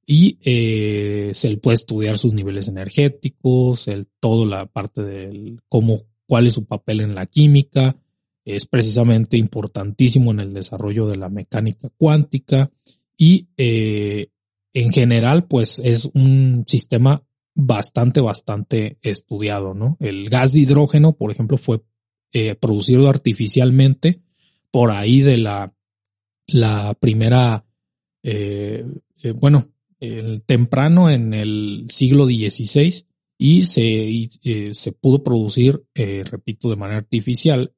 [0.06, 6.48] y eh, se puede estudiar sus niveles energéticos, el, toda la parte del cómo, cuál
[6.48, 7.98] es su papel en la química.
[8.44, 12.72] Es precisamente importantísimo en el desarrollo de la mecánica cuántica
[13.18, 14.30] y eh,
[14.74, 17.24] en general, pues es un sistema
[17.56, 19.98] bastante, bastante estudiado, ¿no?
[20.00, 21.82] El gas de hidrógeno, por ejemplo, fue
[22.34, 24.22] eh, producido artificialmente
[24.70, 25.74] por ahí de la,
[26.48, 27.66] la primera,
[28.22, 28.86] eh,
[29.24, 29.66] eh, bueno,
[30.46, 33.06] temprano en el siglo XVI
[33.38, 37.74] y se, se pudo producir, repito, de manera artificial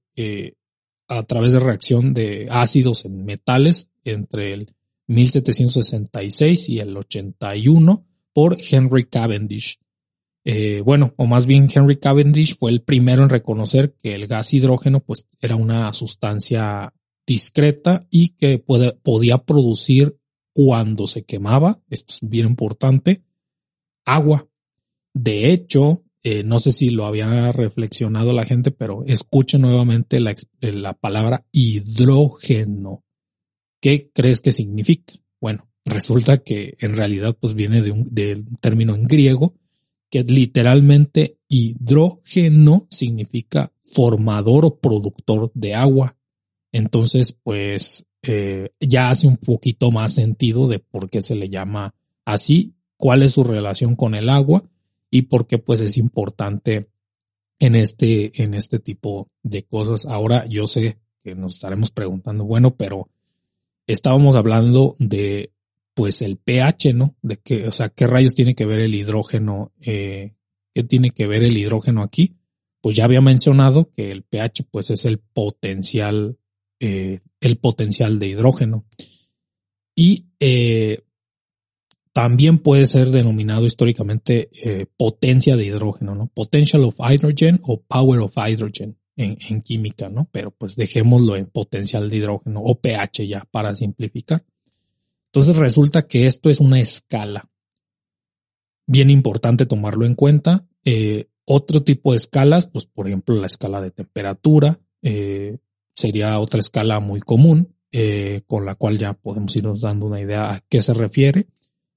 [1.08, 4.74] a través de reacción de ácidos en metales entre el
[5.08, 9.80] 1766 y el 81 por Henry Cavendish.
[10.46, 14.54] Eh, bueno, o más bien Henry Cavendish fue el primero en reconocer que el gas
[14.54, 16.94] hidrógeno pues era una sustancia
[17.26, 20.18] discreta y que podía producir
[20.58, 23.22] cuando se quemaba, esto es bien importante,
[24.06, 24.48] agua.
[25.14, 30.34] De hecho, eh, no sé si lo había reflexionado la gente, pero escuche nuevamente la,
[30.62, 33.04] la palabra hidrógeno.
[33.80, 35.14] ¿Qué crees que significa?
[35.40, 38.10] Bueno, resulta que en realidad pues viene de un,
[38.60, 39.54] término en griego
[40.10, 46.18] que literalmente hidrógeno significa formador o productor de agua.
[46.72, 51.96] Entonces, pues eh, ya hace un poquito más sentido de por qué se le llama
[52.26, 54.64] así, cuál es su relación con el agua
[55.10, 56.90] y por qué pues es importante
[57.60, 60.06] en este, en este tipo de cosas.
[60.06, 63.10] Ahora yo sé que nos estaremos preguntando, bueno, pero
[63.86, 65.52] estábamos hablando de
[65.94, 67.16] pues el pH, ¿no?
[67.24, 70.36] De que, o sea, qué rayos tiene que ver el hidrógeno, eh,
[70.74, 72.36] qué tiene que ver el hidrógeno aquí.
[72.82, 76.38] Pues ya había mencionado que el pH, pues es el potencial,
[76.80, 78.86] eh, el potencial de hidrógeno.
[79.96, 81.00] Y eh,
[82.14, 84.50] también puede ser denominado históricamente
[84.98, 86.28] potencia de hidrógeno, ¿no?
[86.28, 90.30] Potential of hydrogen o power of hydrogen en, química, ¿no?
[90.32, 94.46] Pero pues dejémoslo en potencial de hidrógeno o pH ya para simplificar.
[95.32, 97.50] Entonces resulta que esto es una escala.
[98.86, 100.66] Bien importante tomarlo en cuenta.
[100.86, 105.58] Eh, otro tipo de escalas, pues por ejemplo la escala de temperatura, eh,
[105.98, 110.54] sería otra escala muy común, eh, con la cual ya podemos irnos dando una idea
[110.54, 111.48] a qué se refiere,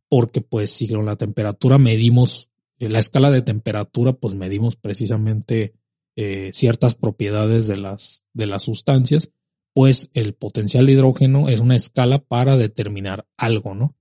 [0.09, 5.75] porque pues si con la temperatura medimos, la escala de temperatura, pues medimos precisamente
[6.17, 9.33] eh, ciertas propiedades de las, de las sustancias,
[9.75, 13.97] pues el potencial de hidrógeno es una escala para determinar algo, ¿no?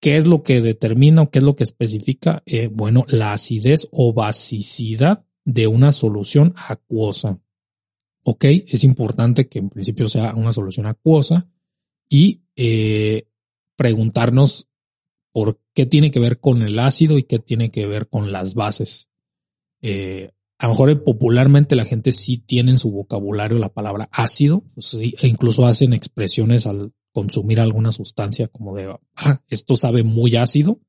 [0.00, 2.42] ¿Qué es lo que determina o qué es lo que especifica?
[2.46, 7.40] Eh, bueno, la acidez o basicidad de una solución acuosa.
[8.24, 11.48] Ok, es importante que en principio sea una solución acuosa
[12.08, 13.28] y eh,
[13.76, 14.68] preguntarnos
[15.32, 18.54] por qué tiene que ver con el ácido y qué tiene que ver con las
[18.54, 19.08] bases.
[19.80, 24.64] Eh, a lo mejor popularmente la gente sí tiene en su vocabulario la palabra ácido,
[24.74, 30.34] pues e incluso hacen expresiones al consumir alguna sustancia como de, ah, esto sabe muy
[30.36, 30.80] ácido,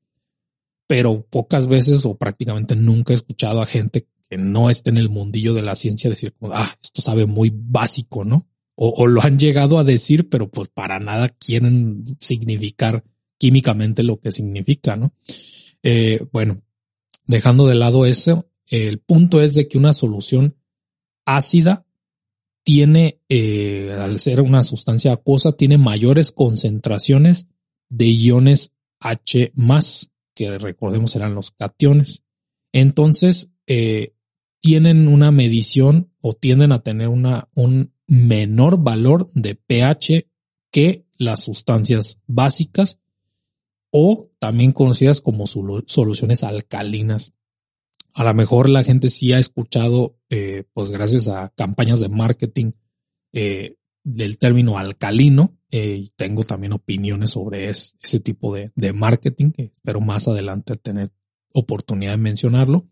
[0.88, 5.10] pero pocas veces o prácticamente nunca he escuchado a gente que no esté en el
[5.10, 8.46] mundillo de la ciencia decir, ah, esto sabe muy básico, ¿no?
[8.76, 13.04] O, lo han llegado a decir, pero pues para nada quieren significar
[13.36, 15.12] químicamente lo que significa, ¿no?
[15.82, 16.62] Eh, bueno,
[17.26, 20.56] dejando de lado eso, el punto es de que una solución
[21.26, 21.84] ácida
[22.62, 27.48] tiene, eh, al ser una sustancia acuosa, tiene mayores concentraciones
[27.90, 32.22] de iones H más, que recordemos eran los cationes.
[32.72, 34.14] Entonces, eh,
[34.60, 40.26] tienen una medición o tienden a tener una, un menor valor de pH
[40.70, 43.00] que las sustancias básicas
[43.90, 47.34] o también conocidas como soluciones alcalinas.
[48.14, 52.72] A lo mejor la gente sí ha escuchado, eh, pues gracias a campañas de marketing,
[53.32, 55.56] eh, del término alcalino.
[55.72, 60.74] Eh, y tengo también opiniones sobre ese tipo de, de marketing, que espero más adelante
[60.74, 61.12] tener
[61.52, 62.88] oportunidad de mencionarlo.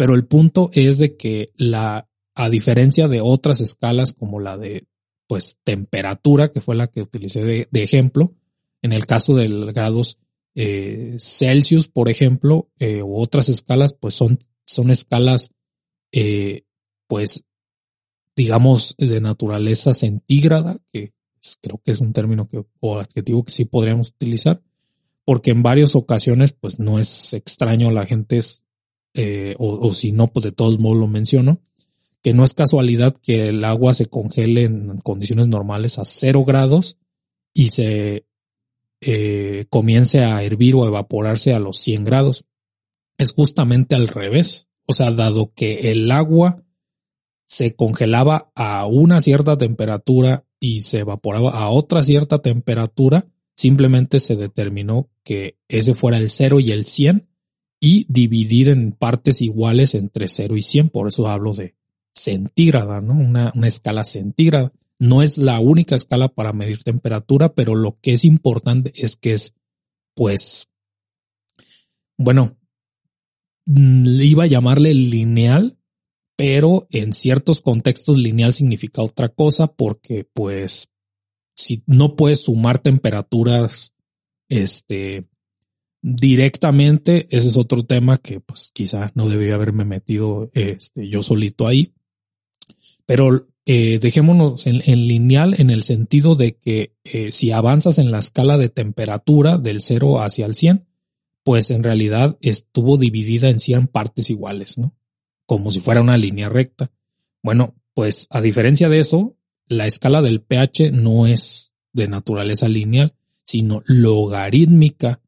[0.00, 4.86] Pero el punto es de que la a diferencia de otras escalas como la de
[5.28, 8.32] pues temperatura, que fue la que utilicé de, ejemplo,
[8.80, 10.16] en el caso de grados
[10.54, 15.50] eh, Celsius, por ejemplo, eh, u otras escalas, pues son, son escalas,
[16.12, 16.62] eh,
[17.06, 17.44] pues,
[18.34, 21.12] digamos, de naturaleza centígrada, que
[21.60, 24.62] creo que es un término que, o adjetivo que sí podríamos utilizar,
[25.26, 28.64] porque en varias ocasiones, pues no es extraño, la gente es,
[29.14, 31.60] eh, o, si no, pues de todos modos lo menciono,
[32.22, 36.98] que no es casualidad que el agua se congele en condiciones normales a cero grados
[37.54, 38.26] y se
[39.00, 42.44] eh, comience a hervir o evaporarse a los 100 grados.
[43.16, 44.68] Es justamente al revés.
[44.86, 46.64] O sea, dado que el agua
[47.46, 54.36] se congelaba a una cierta temperatura y se evaporaba a otra cierta temperatura, simplemente se
[54.36, 57.29] determinó que ese fuera el 0 y el 100
[57.80, 60.90] y dividir en partes iguales entre 0 y 100.
[60.90, 61.74] Por eso hablo de
[62.14, 63.14] centígrada, ¿no?
[63.14, 64.72] Una, una escala centígrada.
[64.98, 69.32] No es la única escala para medir temperatura, pero lo que es importante es que
[69.32, 69.54] es,
[70.14, 70.68] pues,
[72.18, 72.58] bueno,
[73.66, 75.78] iba a llamarle lineal,
[76.36, 80.90] pero en ciertos contextos lineal significa otra cosa porque, pues,
[81.56, 83.94] si no puedes sumar temperaturas,
[84.50, 85.29] este,
[86.02, 91.66] directamente, ese es otro tema que, pues, quizá no debía haberme metido, este, yo solito
[91.66, 91.92] ahí.
[93.06, 98.18] Pero eh, dejémonos en, lineal en el sentido de que eh, si avanzas en la
[98.18, 100.86] escala de temperatura del 0 hacia el 100,
[101.44, 104.94] pues en realidad estuvo dividida en 100 partes iguales, ¿no?
[105.46, 106.90] Como si fuera una línea recta.
[107.42, 109.36] Bueno, pues a diferencia de eso,
[109.66, 115.20] la escala del pH no es de naturaleza lineal, sino logarítmica.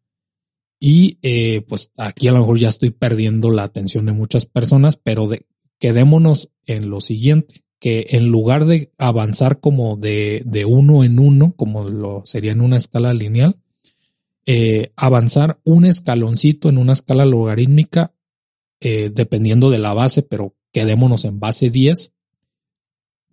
[0.84, 4.96] Y eh, pues aquí a lo mejor ya estoy perdiendo la atención de muchas personas,
[4.96, 5.30] pero
[5.78, 11.88] quedémonos en lo siguiente que en lugar de avanzar como de, uno en uno, como
[11.88, 13.60] lo sería en una escala lineal,
[14.44, 18.12] eh, avanzar un escaloncito en una escala logarítmica,
[18.80, 22.12] eh, dependiendo de la base, pero quedémonos en base 10.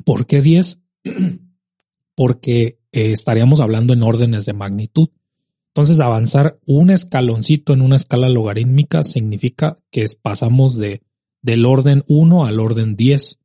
[0.05, 0.81] ¿Por qué 10?
[2.15, 5.09] Porque estaríamos hablando en órdenes de magnitud.
[5.73, 11.01] Entonces, avanzar un escaloncito en una escala logarítmica significa que pasamos de,
[11.41, 13.39] del orden 1 al orden 10.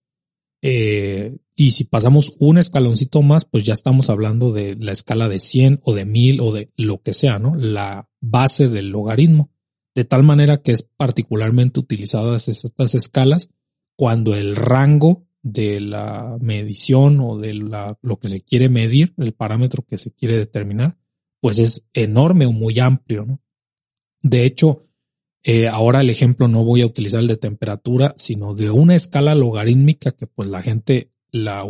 [0.62, 5.38] Eh, y si pasamos un escaloncito más, pues ya estamos hablando de la escala de
[5.38, 7.54] 100 o de 1000 o de lo que sea, ¿no?
[7.54, 9.50] La base del logaritmo.
[9.94, 13.50] De tal manera que es particularmente utilizadas estas escalas
[13.96, 19.34] cuando el rango de la medición o de la, lo que se quiere medir, el
[19.34, 20.96] parámetro que se quiere determinar,
[21.44, 23.38] pues es enorme o muy amplio, ¿no?
[24.22, 24.80] De hecho,
[25.42, 29.34] eh, ahora el ejemplo no voy a utilizar el de temperatura, sino de una escala
[29.34, 31.62] logarítmica que pues la gente la,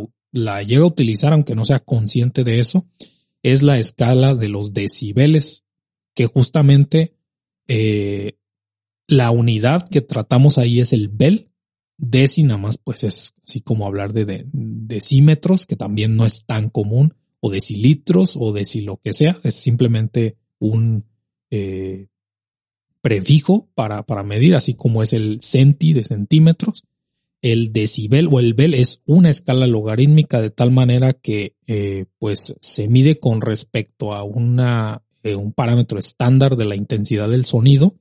[0.63, 2.87] llega a utilizar aunque no sea consciente de eso.
[3.43, 5.65] Es la escala de los decibeles,
[6.15, 7.17] que justamente
[7.67, 8.39] eh,
[9.09, 11.49] la unidad que tratamos ahí es el bel.
[11.99, 16.69] Deci nada más pues es así como hablar de, decímetros, que también no es tan
[16.69, 21.05] común, o decilitros o deci lo que sea, es simplemente un
[21.51, 22.07] eh,
[23.03, 26.85] prefijo para, para medir, así como es el centi de centímetros.
[27.43, 32.55] El decibel o el bel es una escala logarítmica de tal manera que eh, pues
[32.63, 37.99] se mide con respecto a una, eh, un parámetro estándar de la intensidad del sonido.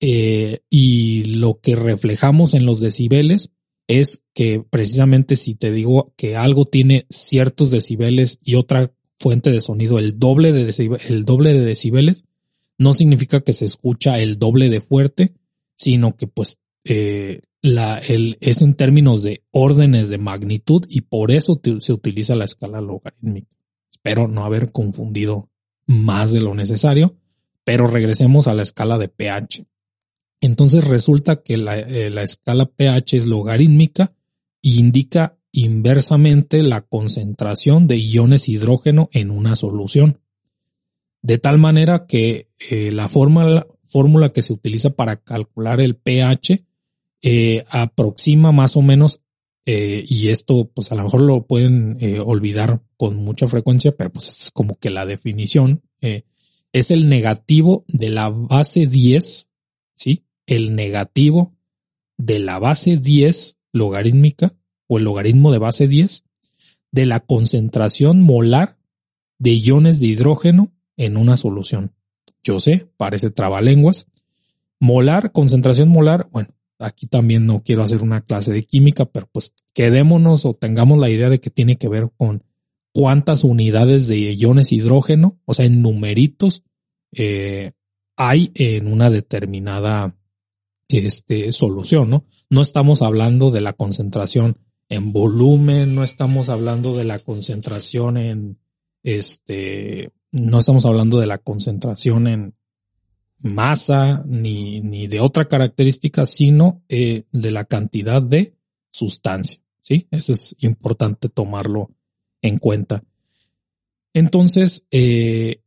[0.00, 3.52] Y lo que reflejamos en los decibeles
[3.86, 9.60] es que precisamente si te digo que algo tiene ciertos decibeles y otra fuente de
[9.60, 12.24] sonido el doble de, el doble de decibeles,
[12.78, 15.34] no significa que se escucha el doble de fuerte,
[15.76, 21.92] sino que pues eh, es en términos de órdenes de magnitud y por eso se
[21.92, 23.56] utiliza la escala logarítmica.
[23.90, 25.48] Espero no haber confundido
[25.86, 27.16] más de lo necesario,
[27.64, 29.64] pero regresemos a la escala de pH.
[30.44, 34.12] Entonces resulta que la, eh, la escala pH es logarítmica
[34.62, 40.20] e indica inversamente la concentración de iones hidrógeno en una solución
[41.22, 43.66] de tal manera que eh, la fórmula,
[44.34, 46.62] que se utiliza para calcular el pH
[47.22, 49.22] eh, aproxima más o menos,
[49.66, 54.50] y esto pues a lo mejor lo pueden olvidar con mucha frecuencia, pero pues es
[54.50, 55.80] como que la definición
[56.70, 59.48] es el negativo de la base 10,
[59.94, 60.24] ¿sí?
[60.46, 61.54] El negativo
[62.16, 64.52] de la base 10 logarítmica
[64.86, 66.24] o el logaritmo de base 10
[66.92, 68.78] de la concentración molar
[69.38, 71.92] de iones de hidrógeno en una solución.
[72.42, 74.06] Yo sé, parece trabalenguas.
[74.78, 79.54] Molar, concentración molar, bueno, aquí también no quiero hacer una clase de química, pero pues
[79.72, 82.44] quedémonos o tengamos la idea de que tiene que ver con
[82.92, 86.62] cuántas unidades de iones hidrógeno, o sea, en numeritos,
[87.12, 87.72] eh,
[88.16, 90.16] hay en una determinada
[90.98, 92.24] este, solución, ¿no?
[92.50, 94.56] No estamos hablando de la concentración
[94.88, 98.58] en volumen, no estamos hablando de la concentración en,
[99.02, 102.54] este, no estamos hablando de la concentración en
[103.38, 108.56] masa ni, ni de otra característica, sino eh, de la cantidad de
[108.90, 110.08] sustancia, ¿sí?
[110.10, 111.90] Eso es importante tomarlo
[112.40, 113.04] en cuenta.
[114.14, 115.63] Entonces, eh,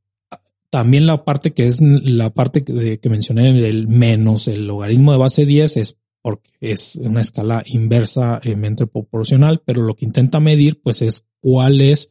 [0.69, 5.17] también la parte que es la parte que, que mencioné del menos el logaritmo de
[5.17, 11.01] base 10 es porque es una escala inversamente proporcional, pero lo que intenta medir pues
[11.01, 12.09] es cuál es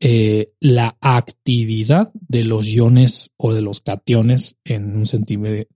[0.00, 5.04] eh, la actividad de los iones o de los cationes en un,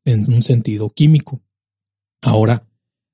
[0.05, 1.43] en un sentido químico.
[2.23, 2.67] Ahora,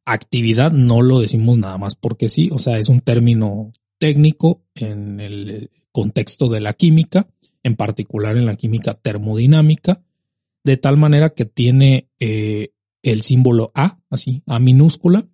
[0.05, 5.21] actividad no lo decimos nada más porque sí, o sea, es un término técnico en
[5.21, 7.29] el contexto de la química
[7.67, 10.01] en particular en la química termodinámica,
[10.63, 12.69] de tal manera que tiene eh,
[13.03, 15.27] el símbolo A, así, A minúscula,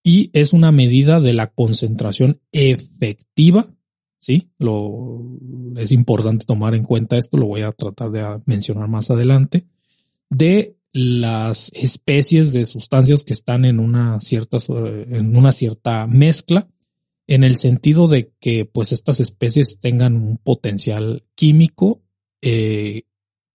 [0.00, 3.66] y es una medida de la concentración efectiva,
[4.18, 4.52] ¿sí?
[4.58, 5.40] Lo,
[5.76, 9.66] es importante tomar en cuenta esto, lo voy a tratar de mencionar más adelante,
[10.30, 16.68] de las especies de sustancias que están en una cierta, en una cierta mezcla
[17.26, 22.02] en el sentido de que pues estas especies tengan un potencial químico
[22.40, 23.04] eh,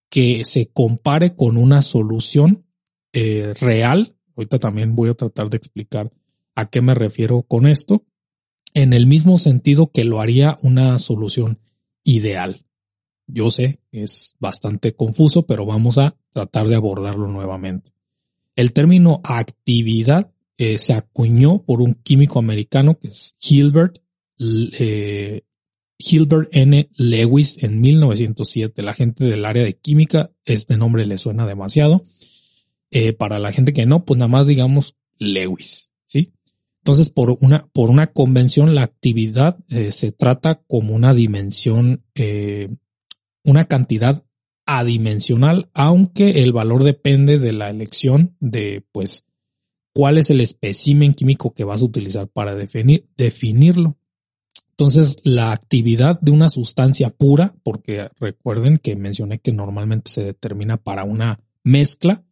[0.10, 2.66] que se compare con una solución
[3.14, 4.16] eh, real.
[4.36, 6.12] Ahorita también voy a tratar de explicar
[6.56, 8.06] a qué me refiero con esto,
[8.74, 11.60] en el mismo sentido que lo haría una solución
[12.04, 12.66] ideal.
[13.28, 17.92] Yo sé, es bastante confuso, pero vamos a tratar de abordarlo nuevamente.
[18.56, 24.00] El término actividad eh, se acuñó por un químico americano que es Hilbert,
[24.40, 25.44] eh,
[26.00, 26.90] Hilbert N.
[26.98, 28.82] Lewis en 1907.
[28.82, 32.02] La gente del área de química, este nombre le suena demasiado.
[32.90, 36.34] Eh, para la gente que no, pues nada más digamos Lewis, ¿sí?
[36.80, 42.06] Entonces, por una, por una convención, la actividad se trata como una dimensión,
[43.44, 44.24] una cantidad
[44.66, 49.27] adimensional, aunque el valor depende de la elección de, pues,
[49.98, 53.98] cuál es el espécimen químico que vas a utilizar para definir, definirlo.
[54.70, 60.78] Entonces, la actividad de una sustancia pura, porque recuerden que mencioné que normalmente se determina
[60.78, 62.24] para una mezcla,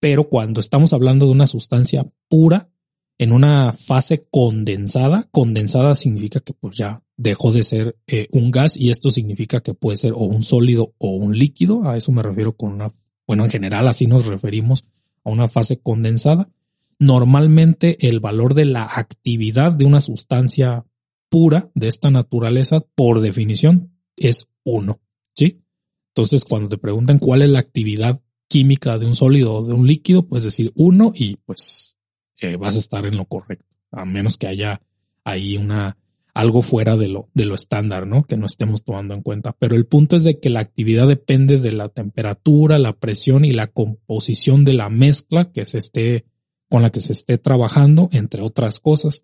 [0.00, 2.68] pero cuando estamos hablando de una sustancia pura
[3.16, 8.76] en una fase condensada, condensada significa que pues ya dejó de ser eh, un gas
[8.76, 11.88] y esto significa que puede ser o un sólido o un líquido.
[11.88, 12.88] A eso me refiero con una,
[13.24, 14.84] bueno, en general así nos referimos
[15.22, 16.50] a una fase condensada
[16.98, 20.84] normalmente el valor de la actividad de una sustancia
[21.28, 25.00] pura de esta naturaleza, por definición, es uno.
[25.34, 25.62] ¿Sí?
[26.08, 29.86] Entonces, cuando te preguntan cuál es la actividad química de un sólido o de un
[29.86, 31.96] líquido, puedes decir uno y pues
[32.38, 34.80] eh, vas a estar en lo correcto, a menos que haya
[35.24, 35.96] ahí una
[36.34, 38.24] algo fuera de lo, de lo estándar, ¿no?
[38.24, 39.56] Que no estemos tomando en cuenta.
[39.58, 43.52] Pero el punto es de que la actividad depende de la temperatura, la presión y
[43.52, 46.24] la composición de la mezcla que se esté
[46.68, 49.22] con la que se esté trabajando, entre otras cosas.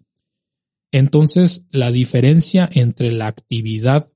[0.93, 4.13] Entonces, la diferencia entre la actividad,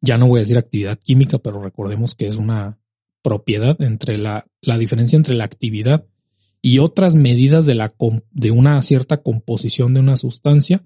[0.00, 2.78] ya no voy a decir actividad química, pero recordemos que es una
[3.22, 6.06] propiedad entre la, la diferencia entre la actividad
[6.60, 7.92] y otras medidas de, la,
[8.30, 10.84] de una cierta composición de una sustancia,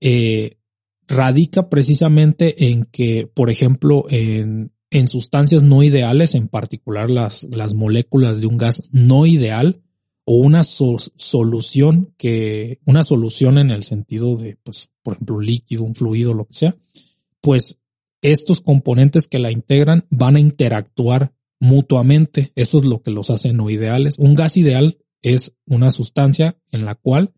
[0.00, 0.58] eh,
[1.08, 7.74] radica precisamente en que, por ejemplo, en, en sustancias no ideales, en particular las, las
[7.74, 9.82] moléculas de un gas no ideal,
[10.32, 15.82] o una solución que, una solución en el sentido de, pues, por ejemplo, un líquido,
[15.82, 16.76] un fluido, lo que sea,
[17.40, 17.80] pues
[18.22, 22.52] estos componentes que la integran van a interactuar mutuamente.
[22.54, 24.20] Eso es lo que los hace no ideales.
[24.20, 27.32] Un gas ideal es una sustancia en la cual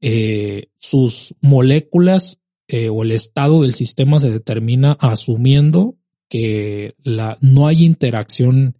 [0.00, 5.96] eh, sus moléculas eh, o el estado del sistema se determina asumiendo
[6.28, 8.76] que la, no hay interacción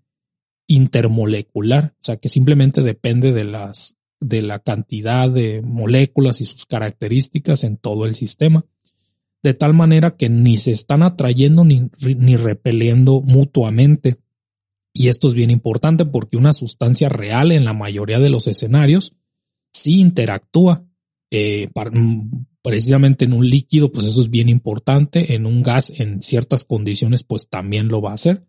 [0.69, 6.67] intermolecular, o sea que simplemente depende de las de la cantidad de moléculas y sus
[6.67, 8.65] características en todo el sistema,
[9.43, 14.17] de tal manera que ni se están atrayendo ni, ni repeliendo mutuamente.
[14.93, 19.15] Y esto es bien importante porque una sustancia real en la mayoría de los escenarios
[19.73, 20.85] sí interactúa.
[21.31, 21.69] Eh,
[22.63, 25.35] precisamente en un líquido, pues eso es bien importante.
[25.35, 28.45] En un gas, en ciertas condiciones, pues también lo va a hacer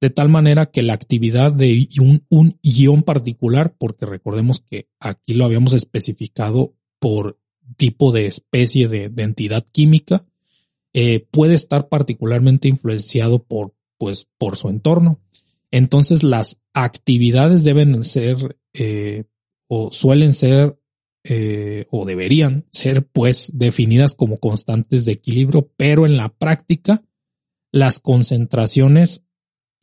[0.00, 5.34] de tal manera que la actividad de un, un ion particular, porque recordemos que aquí
[5.34, 7.38] lo habíamos especificado por
[7.76, 10.26] tipo de especie de, entidad química,
[10.92, 15.20] eh, puede estar particularmente influenciado por, pues, por su entorno.
[15.70, 19.24] Entonces las actividades deben ser eh,
[19.66, 20.78] o suelen ser
[21.24, 27.02] eh, o deberían ser pues definidas como constantes de equilibrio, pero en la práctica
[27.72, 29.25] las concentraciones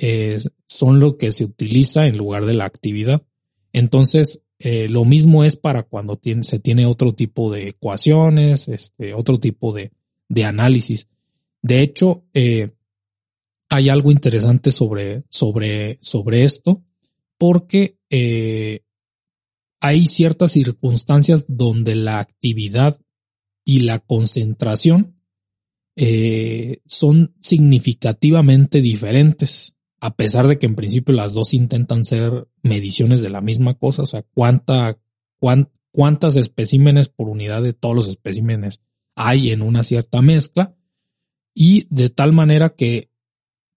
[0.05, 0.37] eh,
[0.67, 3.25] son lo que se utiliza en lugar de la actividad.
[3.71, 9.39] Entonces, eh, lo mismo es para cuando se tiene otro tipo de ecuaciones, este, otro
[9.39, 9.91] tipo de,
[10.43, 11.07] análisis.
[11.61, 12.25] De hecho,
[13.69, 16.83] hay algo interesante sobre, sobre, sobre esto,
[17.37, 17.97] porque
[19.79, 22.99] hay ciertas circunstancias donde la actividad
[23.63, 25.15] y la concentración
[25.95, 33.21] eh, son significativamente diferentes, a pesar de que en principio las dos intentan ser mediciones
[33.21, 34.99] de la misma cosa, o sea, cuánta,
[35.93, 38.81] cuántas especímenes por unidad de todos los especímenes
[39.15, 40.75] hay en una cierta mezcla,
[41.53, 43.11] y de tal manera que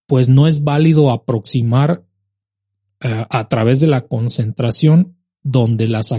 [0.09, 2.05] pues no es válido aproximar
[3.03, 6.12] eh, a través de la concentración donde las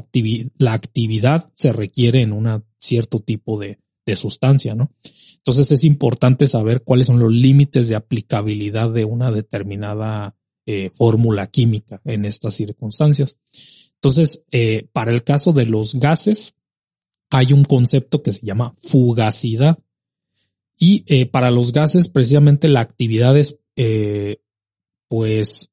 [0.57, 3.81] la actividad se requiere en un cierto tipo de,
[4.15, 4.91] sustancia, ¿no?
[5.47, 10.35] Entonces es importante saber cuáles son los límites de aplicabilidad de una determinada
[10.65, 13.37] eh, fórmula química en estas circunstancias.
[13.93, 16.55] Entonces, eh, para el caso de los gases,
[17.29, 19.79] hay un concepto que se llama fugacidad.
[20.77, 23.57] Y eh, para los gases, precisamente la actividad es,
[25.07, 25.71] pues,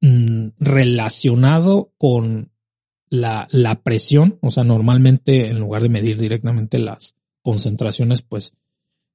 [0.00, 2.50] mm, relacionado con
[3.10, 7.19] la, la presión, o sea, normalmente en lugar de medir directamente las
[7.50, 8.54] concentraciones, pues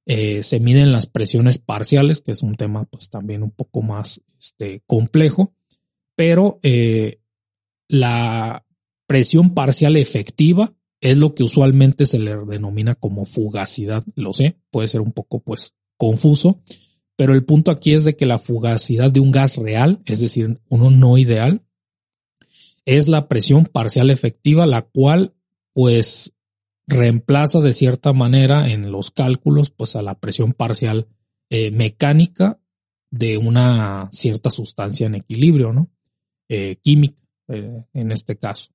[0.04, 4.20] eh, se miden las presiones parciales, que es un tema pues también un poco más
[4.38, 5.54] este, complejo,
[6.14, 7.18] pero eh,
[7.88, 8.62] la
[9.06, 14.88] presión parcial efectiva es lo que usualmente se le denomina como fugacidad, lo sé, puede
[14.88, 16.60] ser un poco pues confuso,
[17.16, 20.60] pero el punto aquí es de que la fugacidad de un gas real, es decir,
[20.68, 21.62] uno no ideal,
[22.84, 25.32] es la presión parcial efectiva, la cual
[25.72, 26.35] pues
[26.86, 31.08] reemplaza de cierta manera en los cálculos pues a la presión parcial
[31.50, 32.60] eh, mecánica
[33.10, 35.90] de una cierta sustancia en equilibrio, ¿no?
[36.48, 38.72] Eh, química eh, en este caso.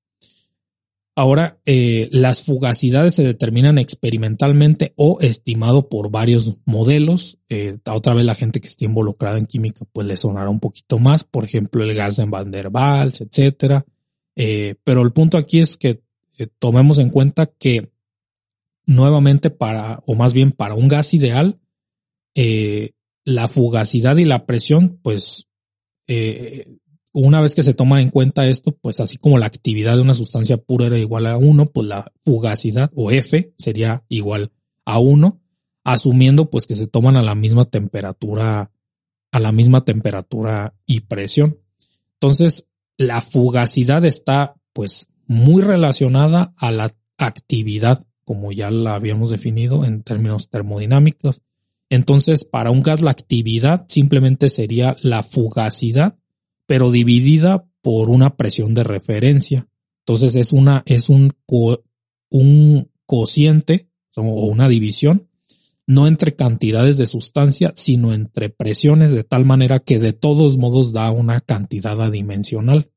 [1.14, 7.38] Ahora, las fugacidades se determinan experimentalmente o estimado por varios modelos.
[7.86, 11.26] otra vez la gente que esté involucrada en química pues le sonará un poquito más,
[11.26, 13.86] por ejemplo el gas de Van der Waals, etcétera.
[14.36, 16.02] Eh, pero el punto aquí es que
[16.38, 17.91] eh, tomemos en cuenta que
[18.86, 21.60] nuevamente para, o más bien para un gas ideal,
[22.36, 22.92] eh,
[23.26, 25.48] la fugacidad y la presión, pues
[27.14, 30.14] una vez que se toma en cuenta esto, pues así como la actividad de una
[30.14, 34.52] sustancia pura era igual a 1, pues la fugacidad o F sería igual
[34.86, 35.42] a 1,
[35.84, 38.72] asumiendo pues que se toman a la misma temperatura,
[39.32, 41.60] a la misma temperatura y presión.
[42.14, 42.68] Entonces,
[42.98, 50.04] la fugacidad está pues muy relacionada a la actividad, como ya la habíamos definido en
[50.04, 51.42] términos termodinámicos.
[51.90, 56.18] Entonces, para un gas la actividad simplemente sería la fugacidad,
[56.66, 59.68] pero dividida por una presión de referencia.
[60.06, 61.34] Entonces es una, es un,
[62.30, 65.28] un cociente o una división,
[65.86, 70.94] no entre cantidades de sustancia, sino entre presiones de tal manera que de todos modos
[70.94, 72.88] da una cantidad adimensional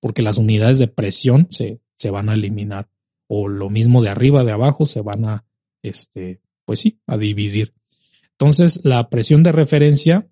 [0.00, 2.88] porque las unidades de presión se, se van a eliminar
[3.32, 5.44] o lo mismo de arriba, de abajo se van a,
[5.82, 7.74] este, pues sí, a dividir.
[8.32, 10.28] Entonces, la presión de referencia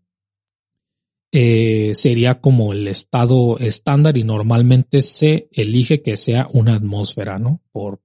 [1.30, 7.62] eh, sería como el estado estándar y normalmente se elige que sea una atmósfera, ¿no?
[7.70, 8.02] Por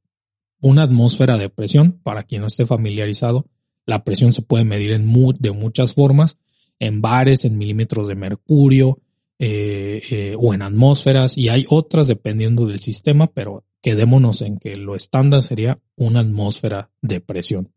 [0.61, 3.47] una atmósfera de presión, para quien no esté familiarizado,
[3.87, 6.37] la presión se puede medir en de muchas formas,
[6.77, 8.99] en bares, en milímetros de mercurio,
[9.39, 14.77] eh, eh, o en atmósferas y hay otras dependiendo del sistema, pero quedémonos en que
[14.77, 17.73] lo estándar sería una atmósfera de presión.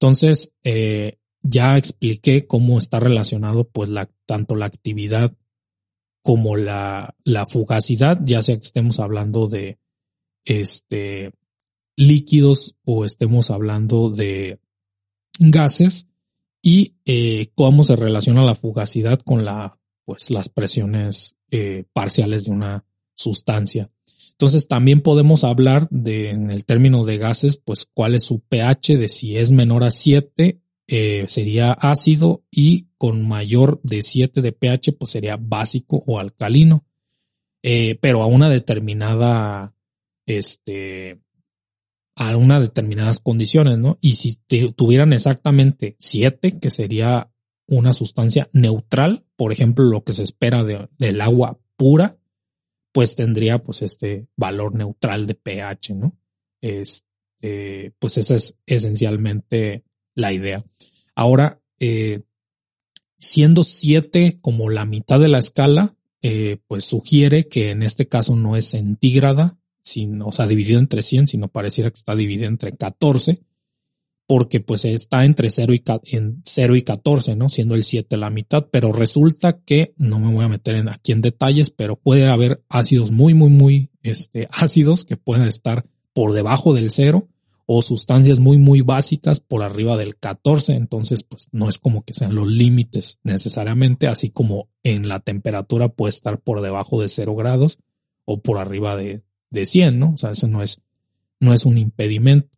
[0.00, 3.90] Entonces, eh, ya expliqué cómo está relacionado pues
[4.26, 5.36] tanto la actividad
[6.22, 7.14] como la,
[7.48, 9.78] fugacidad, ya sea que estemos hablando de
[10.44, 11.32] este,
[11.94, 14.60] líquidos o estemos hablando de
[15.38, 16.06] gases
[16.62, 16.94] y
[17.54, 19.44] cómo se relaciona la fugacidad con
[20.04, 23.90] pues las presiones eh, parciales de una sustancia.
[24.38, 28.96] Entonces también podemos hablar de, en el término de gases, pues cuál es su pH,
[28.96, 34.52] de si es menor a 7 eh, sería ácido y con mayor de 7 de
[34.52, 36.86] pH pues sería básico o alcalino.
[37.64, 39.74] Eh, pero a una determinada,
[40.24, 41.20] este,
[42.14, 43.98] a unas determinadas condiciones, ¿no?
[44.00, 44.36] Y si
[44.76, 47.32] tuvieran exactamente 7, que sería
[47.66, 52.17] una sustancia neutral, por ejemplo, lo que se espera del agua pura,
[52.98, 56.18] pues tendría pues este valor neutral de pH, ¿no?
[56.60, 59.84] Este, pues esa es esencialmente
[60.16, 60.64] la idea.
[61.14, 62.22] Ahora, eh,
[63.16, 68.34] siendo 7 como la mitad de la escala, eh, pues sugiere que en este caso
[68.34, 72.72] no es centígrada, sino, o sea, dividido entre 100, sino pareciera que está dividido entre
[72.72, 73.40] 14,
[74.28, 75.82] porque pues está entre 0 y,
[76.14, 77.48] en 0 y 14, ¿no?
[77.48, 81.22] Siendo el 7 la mitad, pero resulta que, no me voy a meter aquí en
[81.22, 86.74] detalles, pero puede haber ácidos muy, muy, muy este, ácidos que pueden estar por debajo
[86.74, 87.26] del 0
[87.64, 90.74] o sustancias muy, muy básicas por arriba del 14.
[90.74, 95.88] Entonces, pues no es como que sean los límites necesariamente, así como en la temperatura
[95.88, 97.78] puede estar por debajo de 0 grados
[98.26, 100.10] o por arriba de, de 100, ¿no?
[100.12, 100.82] O sea, eso no es,
[101.40, 102.57] no es un impedimento.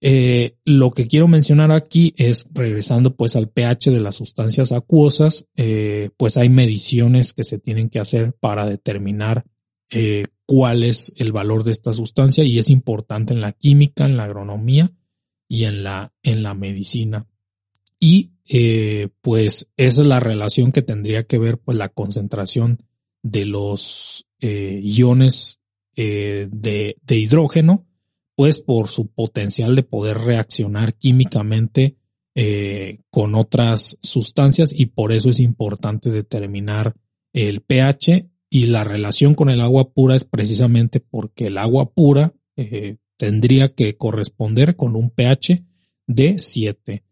[0.00, 5.46] Eh, lo que quiero mencionar aquí es, regresando pues al pH de las sustancias acuosas,
[5.56, 9.44] eh, pues hay mediciones que se tienen que hacer para determinar
[9.90, 14.16] eh, cuál es el valor de esta sustancia y es importante en la química, en
[14.16, 14.92] la agronomía
[15.48, 17.26] y en la, en la medicina.
[18.00, 18.30] Y
[19.20, 22.78] pues esa es la relación que tendría que ver pues la concentración
[23.22, 25.58] de los iones
[25.96, 26.48] de,
[27.02, 27.87] de, hidrógeno,
[28.38, 31.96] pues por su potencial de poder reaccionar químicamente
[33.10, 36.94] con otras sustancias y por eso es importante determinar
[37.32, 42.32] el pH y la relación con el agua pura es precisamente porque el agua pura
[42.56, 45.64] eh, tendría que corresponder con un pH
[46.06, 47.02] de 7.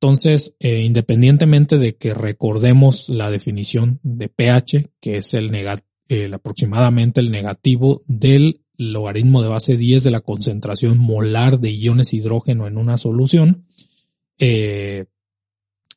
[0.00, 5.54] Entonces, eh, independientemente de que recordemos la definición de pH, que es el,
[6.08, 12.12] el aproximadamente el negativo del logaritmo de base 10 de la concentración molar de iones
[12.12, 13.66] hidrógeno en una solución,
[14.38, 15.06] eh,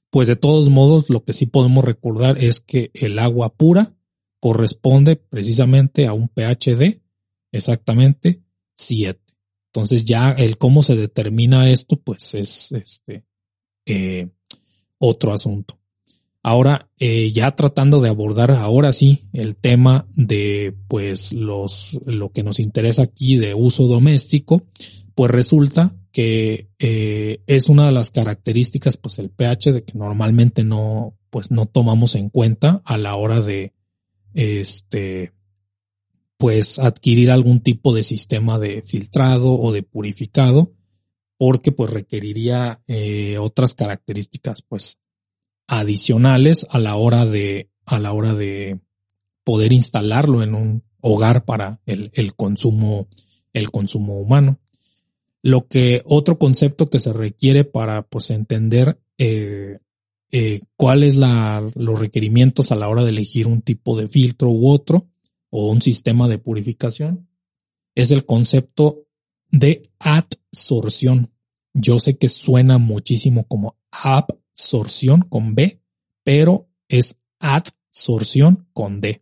[0.10, 3.96] pues de todos modos lo que sí podemos recordar es que el agua pura
[4.40, 7.02] corresponde precisamente a un pH de
[7.52, 8.44] exactamente
[8.78, 9.20] 7.
[9.74, 13.26] Entonces ya el cómo se determina esto, pues es este
[13.86, 14.30] eh,
[15.00, 15.80] otro asunto.
[16.48, 22.43] Ahora, eh, ya tratando de abordar ahora sí el tema de pues los lo que
[22.43, 24.62] nos interesa aquí de uso doméstico,
[25.16, 30.64] pues resulta que eh, es una de las características, pues el pH de que normalmente
[30.64, 33.74] no, pues no tomamos en cuenta a la hora de,
[34.36, 35.34] este,
[36.38, 40.74] pues adquirir algún tipo de sistema de filtrado o de purificado,
[41.38, 45.00] porque pues requeriría eh, otras características, pues
[45.68, 48.80] adicionales a la hora de, a la hora de
[49.43, 53.07] poder instalarlo en un hogar para el, el consumo,
[53.53, 54.59] el consumo humano.
[55.41, 59.78] Lo que otro concepto que se requiere para pues entender eh,
[60.32, 65.07] eh, cuáles los requerimientos a la hora de elegir un tipo de filtro u otro
[65.49, 67.30] o un sistema de purificación
[67.93, 69.05] es el concepto
[69.51, 71.32] de adsorción.
[71.74, 73.78] Yo sé que suena muchísimo como
[74.56, 75.82] absorción con B,
[76.24, 79.22] pero es adsorción con D.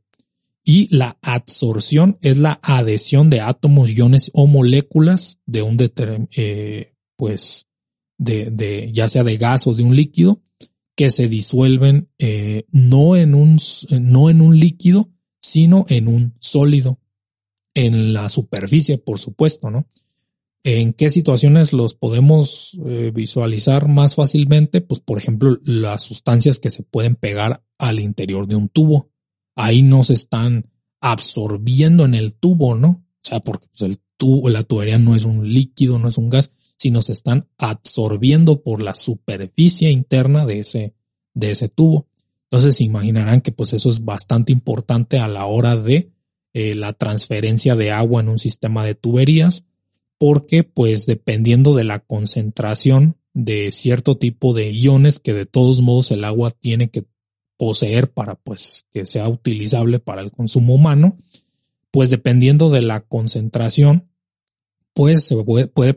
[0.63, 5.77] Y la adsorción es la adhesión de átomos, iones o moléculas de un
[6.31, 7.67] eh, pues,
[8.17, 10.41] de, de, ya sea de gas o de un líquido
[10.95, 13.59] que se disuelven eh, no, en un,
[13.89, 15.09] no en un líquido,
[15.41, 16.99] sino en un sólido,
[17.73, 19.87] en la superficie, por supuesto, ¿no?
[20.63, 24.79] ¿En qué situaciones los podemos eh, visualizar más fácilmente?
[24.79, 29.09] Pues, por ejemplo, las sustancias que se pueden pegar al interior de un tubo.
[29.55, 30.69] Ahí no se están
[31.01, 32.89] absorbiendo en el tubo, ¿no?
[32.89, 36.29] O sea, porque pues, el tubo, la tubería no es un líquido, no es un
[36.29, 40.93] gas, sino se están absorbiendo por la superficie interna de ese,
[41.33, 42.07] de ese tubo.
[42.45, 46.11] Entonces se imaginarán que pues eso es bastante importante a la hora de
[46.53, 49.65] eh, la transferencia de agua en un sistema de tuberías,
[50.23, 56.11] porque pues dependiendo de la concentración de cierto tipo de iones que de todos modos
[56.11, 57.03] el agua tiene que
[57.57, 61.17] poseer para pues que sea utilizable para el consumo humano,
[61.91, 64.11] pues dependiendo de la concentración,
[64.93, 65.93] pues se puede,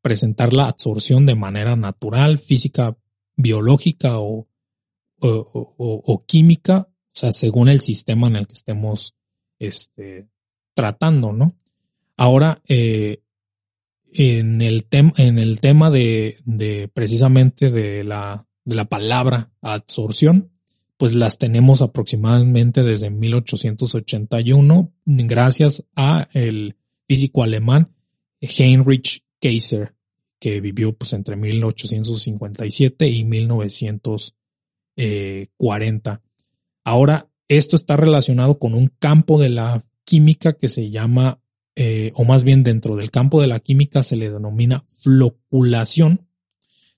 [0.00, 2.96] presentar la absorción de manera natural, física,
[3.34, 4.46] biológica o,
[5.18, 9.16] o, química, o sea, según el sistema en el que estemos
[9.58, 10.28] este,
[10.72, 11.56] tratando, ¿no?
[12.16, 13.24] Ahora, eh,
[14.16, 20.50] en el tema, en el tema de, de precisamente de la, de la palabra absorción,
[20.96, 27.92] pues las tenemos aproximadamente desde 1881, gracias a el físico alemán
[28.40, 29.94] Heinrich Kaiser,
[30.38, 36.22] que vivió pues entre 1857 y 1940.
[36.84, 41.38] Ahora, esto está relacionado con un campo de la química que se llama,
[41.76, 46.26] eh, o más bien dentro del campo de la química se le denomina floculación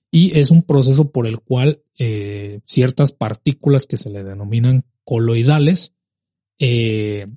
[0.09, 5.93] y es un proceso por el cual eh, ciertas partículas que se le denominan coloidales,
[6.59, 7.27] eh,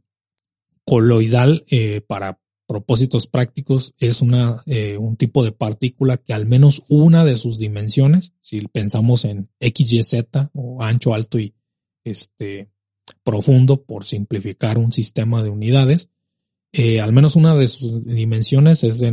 [0.84, 1.64] coloidal
[2.07, 4.62] para propósitos prácticos es una,
[4.99, 9.93] un tipo de partícula que al menos una de sus dimensiones, si pensamos en X,
[9.93, 11.55] Y, Z o ancho, alto y
[12.05, 12.70] este
[13.22, 16.09] profundo por simplificar un sistema de unidades.
[16.73, 19.12] Eh, al menos una de sus dimensiones es de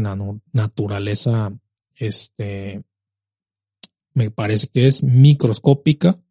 [0.54, 1.54] naturaleza,
[1.96, 2.82] este,
[4.14, 6.22] me parece que es microscópica.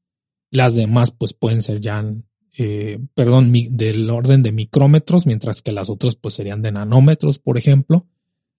[0.51, 2.03] Las demás pues pueden ser ya,
[2.57, 7.59] eh, perdón, del orden de micrómetros, mientras que las otras pues serían de nanómetros, por
[7.59, 8.07] ejemplo,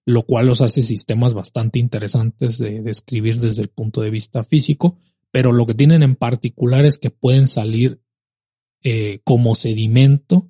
[0.05, 4.97] lo cual los hace sistemas bastante interesantes de describir desde el punto de vista físico,
[5.31, 7.99] pero lo que tienen en particular es que pueden salir
[8.83, 10.49] eh, como sedimento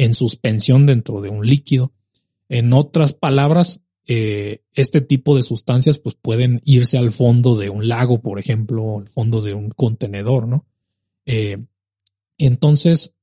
[0.00, 1.92] en suspensión dentro de un líquido.
[2.48, 7.86] En otras palabras, eh, este tipo de sustancias pues pueden irse al fondo de un
[7.86, 10.66] lago, por ejemplo, al fondo de un contenedor, ¿no?
[11.26, 11.58] Eh,
[12.38, 13.14] entonces,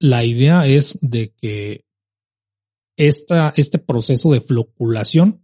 [0.00, 1.84] la idea es de que
[2.96, 5.42] esta, este proceso de floculación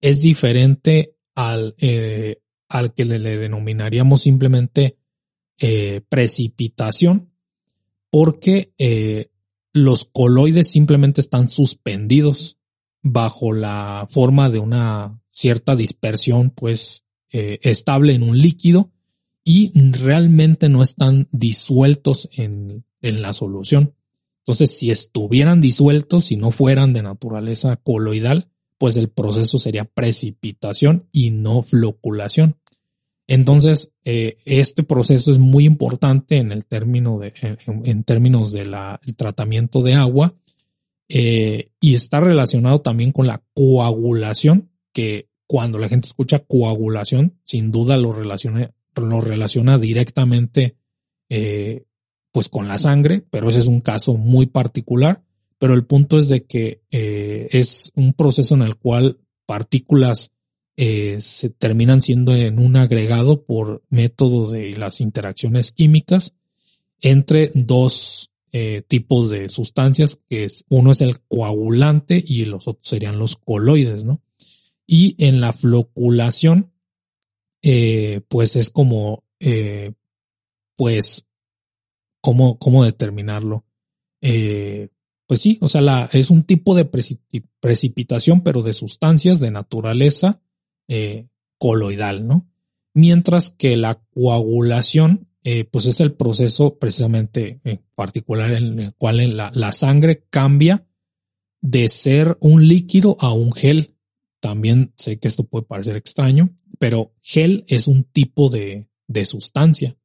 [0.00, 1.76] es diferente al,
[2.68, 4.96] al que le, denominaríamos simplemente
[6.08, 7.30] precipitación,
[8.10, 9.30] porque eh,
[9.72, 12.58] los coloides simplemente están suspendidos
[13.02, 18.90] bajo la forma de una cierta dispersión, pues eh, estable en un líquido
[19.44, 23.94] y realmente no están disueltos en, en la solución.
[24.40, 28.48] Entonces, si estuvieran disueltos y no fueran de naturaleza coloidal,
[28.78, 32.56] pues el proceso sería precipitación y no floculación.
[33.30, 37.32] Entonces, eh, este proceso es muy importante en el término de,
[37.84, 38.74] en, términos del
[39.16, 40.34] tratamiento de agua
[41.08, 47.70] eh, y está relacionado también con la coagulación, que cuando la gente escucha coagulación, sin
[47.70, 50.74] duda lo relaciona, lo relaciona directamente
[51.28, 51.84] eh,
[52.32, 55.22] pues con la sangre, pero ese es un caso muy particular.
[55.56, 60.32] Pero el punto es de que es un proceso en el cual partículas
[60.82, 66.34] eh, se terminan siendo en un agregado por método de las interacciones químicas
[67.02, 72.88] entre dos eh, tipos de sustancias, que es uno es el coagulante y los otros
[72.88, 74.22] serían los coloides, ¿no?
[74.86, 76.72] Y en la floculación,
[77.62, 79.24] eh, pues es como,
[80.76, 81.26] pues,
[82.22, 83.66] ¿cómo, cómo determinarlo?
[85.26, 86.86] pues sí, o sea, es un tipo de
[87.60, 90.40] precipitación, pero de sustancias de naturaleza
[90.92, 92.50] eh, coloidal, ¿no?
[92.94, 99.36] Mientras que la coagulación, eh, pues es el proceso precisamente en particular en el cual
[99.36, 100.84] la, sangre cambia
[101.60, 103.94] de ser un líquido a un gel.
[104.40, 109.96] También sé que esto puede parecer extraño, pero gel es un tipo de, de sustancia.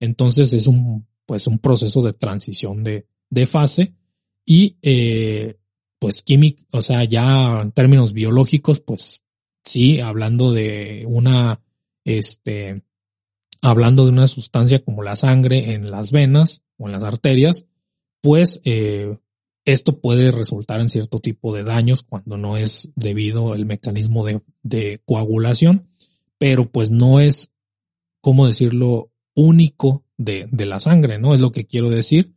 [0.00, 3.94] Entonces es un, pues un proceso de transición de, de fase
[4.44, 5.60] y eh,
[6.00, 9.23] pues químico, o sea, ya en términos biológicos, pues
[9.74, 11.60] sí, hablando de una,
[12.04, 12.84] este,
[13.60, 17.66] hablando de una sustancia como la sangre en las venas o en las arterias,
[18.20, 19.18] pues eh,
[19.64, 25.00] esto puede resultar en cierto tipo de daños cuando no es debido al mecanismo de,
[25.06, 25.88] coagulación,
[26.38, 27.50] pero pues no es,
[28.20, 31.34] ¿cómo decirlo?, único de, la sangre, ¿no?
[31.34, 32.32] Es lo que quiero decir.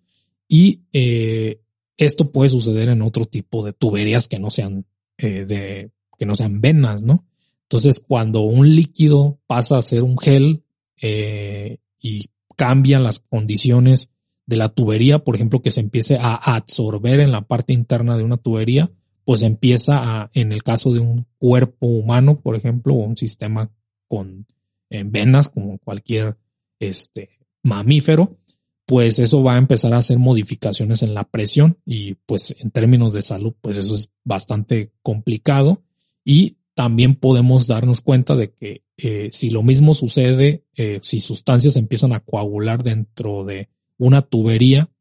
[0.47, 1.61] Y eh,
[1.97, 4.87] esto puede suceder en otro tipo de tuberías que no sean
[5.19, 7.25] eh, de que no sean venas, ¿no?
[7.63, 10.63] Entonces, cuando un líquido pasa a ser un gel
[11.01, 14.09] eh, y cambian las condiciones
[14.45, 18.23] de la tubería, por ejemplo, que se empiece a absorber en la parte interna de
[18.23, 18.89] una tubería,
[19.25, 23.69] pues empieza a, en el caso de un cuerpo humano, por ejemplo, o un sistema
[24.07, 24.47] con
[24.89, 26.37] venas, como cualquier
[26.79, 28.37] este, mamífero,
[28.85, 33.13] pues eso va a empezar a hacer modificaciones en la presión y pues en términos
[33.13, 35.83] de salud, pues eso es bastante complicado
[36.27, 41.77] y también podemos darnos cuenta de que eh, si lo mismo sucede, eh, si sustancias
[41.77, 44.91] empiezan a coagular dentro de una tubería,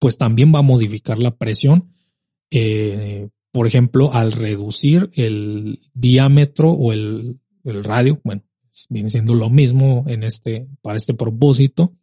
[0.00, 1.92] pues también va a modificar la presión,
[2.50, 8.42] eh, por ejemplo, al reducir el diámetro o el, el radio, bueno,
[8.88, 11.94] viene siendo lo mismo en este, para este propósito,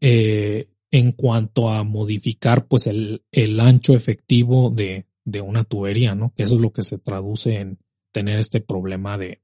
[0.00, 6.32] en cuanto a modificar pues el, el ancho efectivo de, de una tubería, ¿no?
[6.34, 7.78] Que eso es lo que se traduce en
[8.12, 9.40] tener este problema de,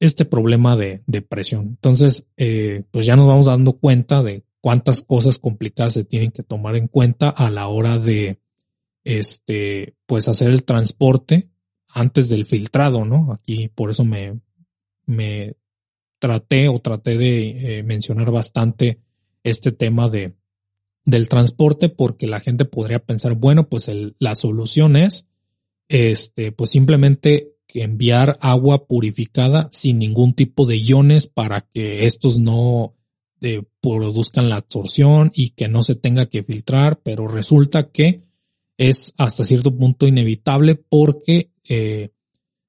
[0.00, 1.66] este problema de, de presión.
[1.66, 6.42] Entonces, eh, pues ya nos vamos dando cuenta de cuántas cosas complicadas se tienen que
[6.42, 8.38] tomar en cuenta a la hora de,
[9.04, 11.48] este, pues hacer el transporte
[11.88, 13.32] antes del filtrado, ¿no?
[13.32, 14.40] Aquí por eso me,
[15.06, 15.56] me
[16.18, 19.00] traté o traté de eh, mencionar bastante
[19.42, 20.34] este tema de,
[21.08, 25.26] del transporte porque la gente podría pensar, bueno, pues la solución es,
[25.88, 32.94] este, pues simplemente enviar agua purificada sin ningún tipo de iones para que estos no
[33.40, 38.20] eh, produzcan la absorción y que no se tenga que filtrar, pero resulta que
[38.76, 42.10] es hasta cierto punto inevitable porque eh,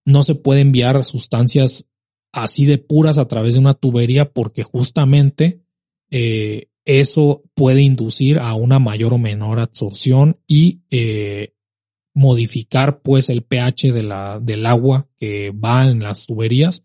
[0.06, 1.88] no se puede enviar sustancias
[2.32, 5.60] así de puras a través de una tubería porque justamente
[6.10, 11.54] eh, eso puede inducir a una mayor o menor absorción y eh,
[12.14, 16.84] modificar pues el pH de la, del agua que va en las tuberías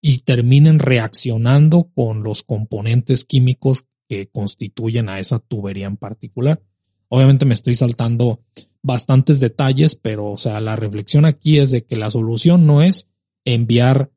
[0.00, 6.62] y terminen reaccionando con los componentes químicos que constituyen a esa tubería en particular.
[7.08, 8.42] Obviamente me estoy saltando
[8.82, 13.08] bastantes detalles, pero o sea, la reflexión aquí es de que la solución no es
[13.44, 14.10] enviar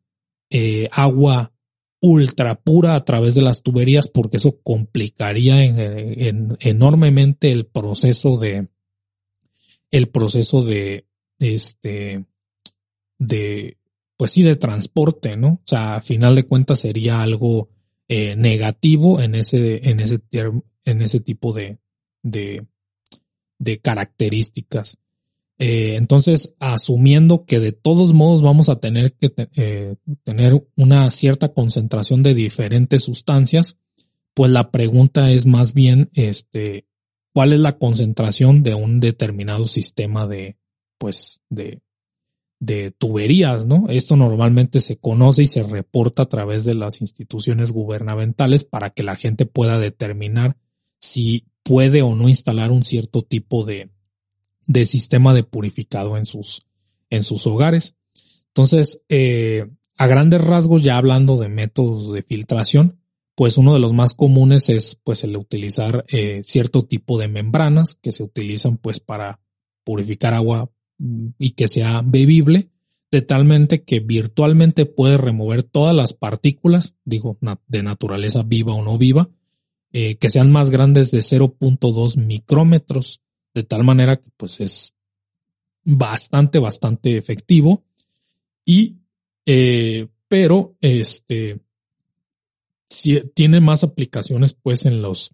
[0.49, 1.53] eh, agua
[1.99, 5.63] ultra pura a través de las tuberías porque eso complicaría
[6.59, 8.67] enormemente el proceso de
[9.89, 11.07] el proceso de
[11.39, 12.25] este
[13.17, 13.77] de
[14.15, 17.69] pues sí de transporte no o sea a final de cuentas sería algo
[18.07, 20.19] eh, negativo en ese en ese
[20.85, 21.79] en ese tipo de
[22.21, 22.67] de,
[23.59, 24.99] de características
[25.59, 31.53] eh, entonces, asumiendo que de todos modos vamos a tener que eh, tener una cierta
[31.53, 33.77] concentración de diferentes sustancias,
[34.35, 36.85] pues la pregunta es más bien, este,
[37.33, 40.57] ¿cuál es la concentración de un determinado sistema de,
[40.99, 41.81] pues, de,
[42.59, 43.85] de tuberías, ¿no?
[43.89, 49.01] Esto normalmente se conoce y se reporta a través de las instituciones gubernamentales para que
[49.01, 50.55] la gente pueda determinar
[50.99, 53.89] si puede o no instalar un cierto tipo de,
[54.67, 56.65] de sistema de purificado en sus,
[57.09, 57.95] en sus hogares.
[58.49, 62.99] Entonces, eh, a grandes rasgos, ya hablando de métodos de filtración,
[63.35, 67.95] pues uno de los más comunes es pues el utilizar eh, cierto tipo de membranas
[68.01, 69.39] que se utilizan pues para
[69.83, 72.71] purificar agua mm, y que sea bebible,
[73.11, 77.37] de talmente que virtualmente puede remover todas las partículas, digo,
[77.67, 79.29] de naturaleza viva o no viva,
[79.93, 83.21] eh, que sean más grandes de 0.2 micrómetros
[83.57, 84.93] de tal manera que pues es
[85.83, 87.83] bastante, bastante efectivo.
[88.63, 88.97] Y,
[89.47, 91.59] eh, pero este,
[92.87, 95.31] si, tiene más aplicaciones pues en los,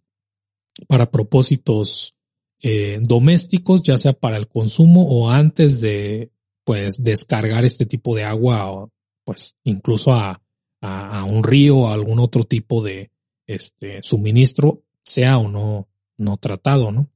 [0.87, 2.15] para propósitos
[2.61, 6.31] eh, domésticos, ya sea para el consumo o antes de
[6.63, 8.87] pues descargar este tipo de agua,
[9.25, 10.41] pues incluso a,
[10.79, 13.11] a, un río o algún otro tipo de
[13.47, 17.09] este suministro, sea o no, no tratado, ¿no?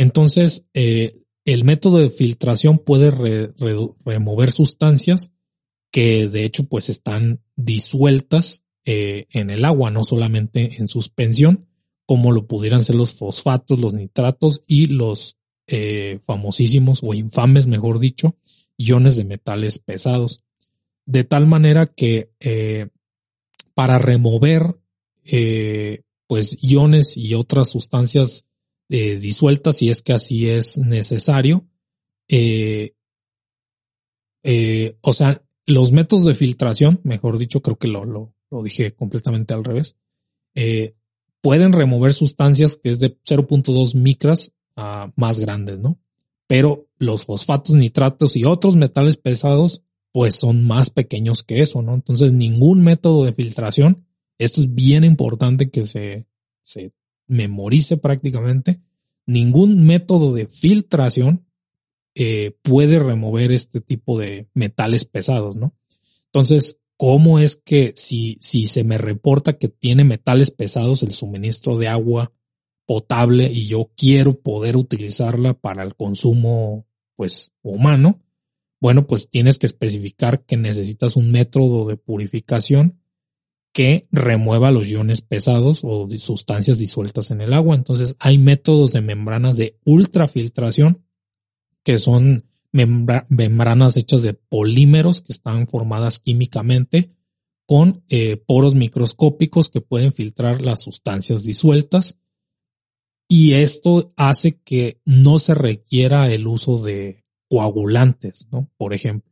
[0.00, 5.30] Entonces, eh, el método de filtración puede remover sustancias
[5.92, 11.68] que de hecho pues están disueltas eh, en el agua, no solamente en suspensión,
[12.06, 15.36] como lo pudieran ser los fosfatos, los nitratos y los
[15.66, 18.38] eh, famosísimos o infames, mejor dicho,
[18.78, 20.40] iones de metales pesados.
[21.04, 22.30] De tal manera que
[23.74, 24.76] para remover
[26.26, 28.46] pues iones y otras sustancias
[28.92, 31.64] eh, disuelta si es que así es necesario.
[32.26, 32.94] Eh,
[34.42, 38.90] eh, o sea, los métodos de filtración, mejor dicho, creo que lo, lo, lo dije
[38.90, 39.96] completamente al revés,
[41.40, 46.00] pueden remover sustancias que es de 0.2 micras a más grandes, ¿no?
[46.48, 51.94] Pero los fosfatos, nitratos y otros metales pesados, pues son más pequeños que eso, ¿no?
[51.94, 54.04] Entonces, ningún método de filtración,
[54.36, 56.26] esto es bien importante que se,
[56.62, 56.92] se
[57.30, 58.80] memorice prácticamente,
[59.26, 61.46] ningún método de filtración
[62.14, 65.74] eh, puede remover este tipo de metales pesados, ¿no?
[66.26, 71.78] Entonces, ¿cómo es que si, si se me reporta que tiene metales pesados el suministro
[71.78, 72.32] de agua
[72.84, 78.20] potable y yo quiero poder utilizarla para el consumo, pues, humano?
[78.80, 82.99] Bueno, pues tienes que especificar que necesitas un método de purificación
[83.72, 87.76] que remueva los iones pesados o sustancias disueltas en el agua.
[87.76, 91.04] Entonces hay métodos de membranas de ultrafiltración
[91.84, 97.10] que son membranas hechas de polímeros que están formadas químicamente
[97.66, 102.16] con eh, poros microscópicos que pueden filtrar las sustancias disueltas.
[103.28, 108.68] Y esto hace que no se requiera el uso de coagulantes, ¿no?
[108.76, 109.30] Por ejemplo,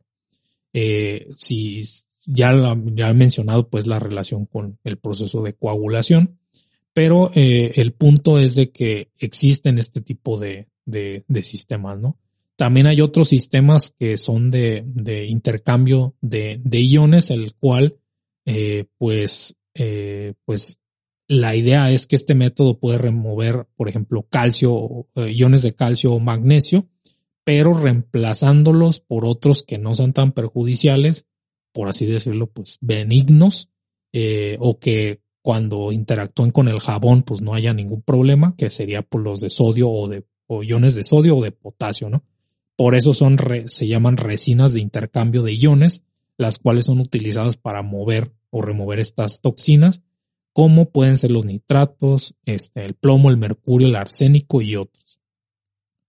[0.73, 1.83] eh, si
[2.29, 6.39] ya, ya he mencionado pues la relación con el proceso de coagulación,
[6.93, 12.19] pero eh, el punto es de que existen este tipo de, de, de sistemas, ¿no?
[12.57, 17.99] También hay otros sistemas que son de, de intercambio de, iones, el cual
[18.45, 20.79] eh, pues, eh, pues
[21.29, 26.19] la idea es que este método puede remover, por ejemplo, calcio, iones de calcio o
[26.19, 26.89] magnesio,
[27.45, 31.27] pero reemplazándolos por otros que no sean tan perjudiciales,
[31.79, 33.69] por así decirlo, pues benignos,
[34.59, 39.21] o que cuando interactúen con el jabón, pues no haya ningún problema, que sería por
[39.21, 40.25] los de sodio o de
[40.65, 42.25] iones de sodio o de potasio, ¿no?
[42.75, 46.03] Por eso son se llaman resinas de intercambio de iones,
[46.37, 50.03] las cuales son utilizadas para mover o remover estas toxinas,
[50.53, 55.21] como pueden ser los nitratos, este, el plomo, el mercurio, el arsénico y otros.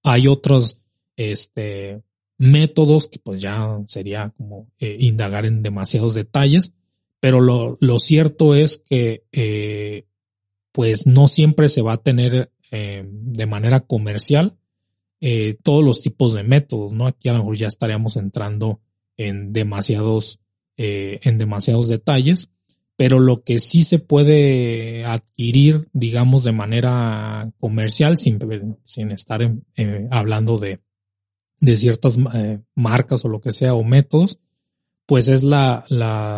[0.04, 0.80] Hay otros
[1.16, 2.02] este,
[2.40, 6.74] métodos que pues ya sería como eh, indagar en demasiados detalles,
[7.20, 10.06] pero lo, lo cierto es que eh,
[10.72, 14.56] pues no siempre se va a tener eh, de manera comercial
[15.64, 17.06] todos los tipos de métodos, ¿no?
[17.06, 18.80] Aquí a lo mejor ya estaríamos entrando
[19.18, 20.40] en demasiados
[20.78, 22.52] en demasiados detalles,
[22.96, 28.40] pero lo que sí se puede adquirir, digamos, de manera comercial, sin,
[28.86, 29.42] sin estar
[30.10, 30.80] hablando de,
[31.60, 34.39] de ciertas eh, marcas o lo que sea, o métodos,
[35.05, 35.86] pues es la,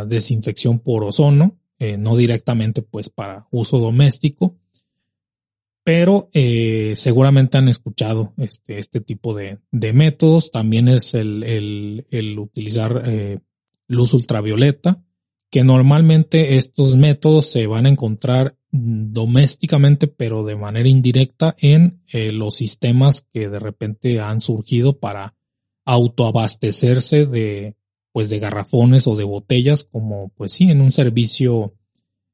[0.07, 1.57] desinfección por ozono,
[1.97, 4.55] no directamente pues para uso doméstico,
[5.83, 6.29] pero
[6.93, 10.51] seguramente han escuchado este, este tipo de, métodos.
[10.51, 12.05] También es el
[12.39, 13.03] utilizar
[13.91, 15.03] luz ultravioleta,
[15.51, 22.31] que normalmente estos métodos se van a encontrar domésticamente, pero de manera indirecta en eh,
[22.31, 25.35] los sistemas que de repente han surgido para
[25.85, 27.75] autoabastecerse de,
[28.11, 31.73] pues, de garrafones o de botellas, como, pues sí, en un servicio,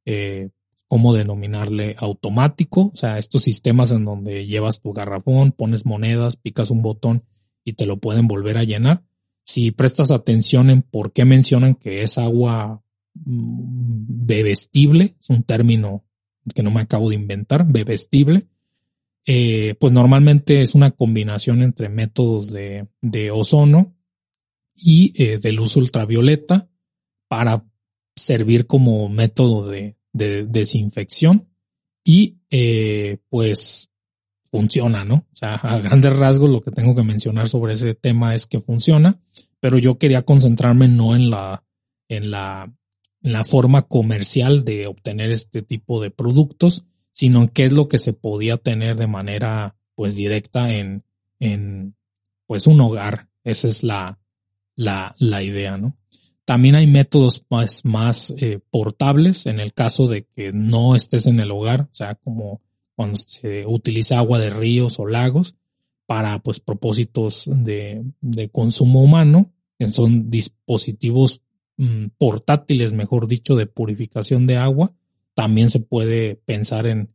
[0.05, 0.49] eh,
[0.87, 1.95] ¿cómo denominarle?
[1.97, 7.23] Automático, o sea, estos sistemas en donde llevas tu garrafón, pones monedas, picas un botón
[7.63, 9.03] y te lo pueden volver a llenar
[9.47, 12.83] si prestas atención en por qué mencionan que es agua
[13.13, 16.03] mm, bebestible, es un término
[16.53, 18.47] que no me acabo de inventar, bebestible,
[19.25, 22.87] eh, pues normalmente es una combinación entre métodos de,
[23.31, 23.93] ozono
[24.75, 26.69] y eh, de luz ultravioleta
[27.27, 27.65] para
[28.15, 31.49] servir como método de, desinfección
[32.03, 33.89] y eh, pues
[34.49, 35.15] funciona, ¿no?
[35.15, 38.59] O sea, a grandes rasgos lo que tengo que mencionar sobre ese tema es que
[38.59, 39.19] funciona,
[39.59, 41.63] pero yo quería concentrarme no en la,
[42.07, 42.73] en la,
[43.21, 47.97] la forma comercial de obtener este tipo de productos, sino en qué es lo que
[47.97, 51.03] se podía tener de manera pues directa en,
[51.39, 51.95] en
[52.45, 53.29] pues un hogar.
[53.43, 54.19] Esa es la,
[54.75, 55.97] la, la idea, ¿no?
[56.45, 61.41] También hay métodos más, más eh, portables en el caso de que no estés en
[61.41, 62.61] el hogar, o sea, como
[62.95, 65.55] cuando se utiliza agua de ríos o lagos
[66.05, 69.51] para pues propósitos de, de consumo humano.
[69.91, 71.41] Son dispositivos
[72.17, 74.93] portátiles, mejor dicho, de purificación de agua.
[75.33, 77.13] También se puede pensar en,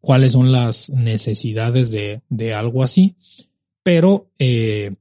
[0.00, 3.16] cuáles son las necesidades de, de algo así.
[3.82, 4.94] Pero eh,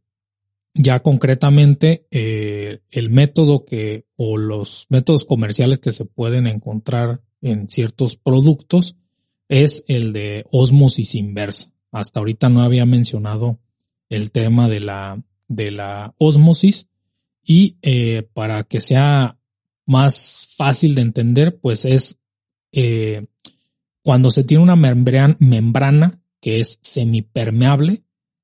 [0.73, 7.69] ya concretamente eh, el método que o los métodos comerciales que se pueden encontrar en
[7.69, 8.95] ciertos productos
[9.47, 11.71] es el de osmosis inversa.
[11.91, 13.59] Hasta ahorita no había mencionado
[14.09, 16.88] el tema de la, de la osmosis
[17.49, 19.39] y eh, para que sea
[19.87, 22.19] más fácil de entender, pues es
[22.71, 23.25] eh,
[24.03, 28.03] cuando se tiene una membrana, que es semipermeable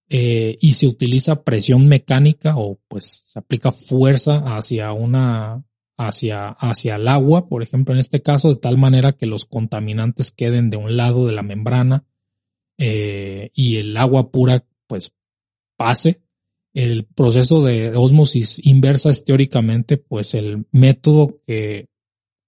[0.10, 5.64] eh, y se utiliza presión mecánica o pues se aplica fuerza hacia una
[5.98, 10.32] hacia, hacia el agua, por ejemplo, en este caso, de tal manera que los contaminantes
[10.32, 12.06] queden de un lado de la membrana
[12.78, 15.14] y el agua pura, pues,
[15.78, 16.25] pase.
[16.76, 21.88] El proceso de osmosis inversa es teóricamente, pues, el método que,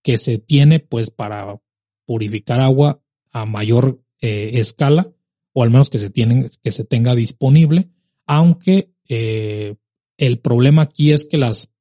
[0.04, 1.62] que se tiene, pues, para
[2.06, 3.02] purificar agua
[3.32, 5.10] a mayor eh, escala,
[5.54, 7.90] o al menos que se, tienen, que se tenga disponible,
[8.26, 9.76] aunque eh,
[10.18, 11.72] el problema aquí es que las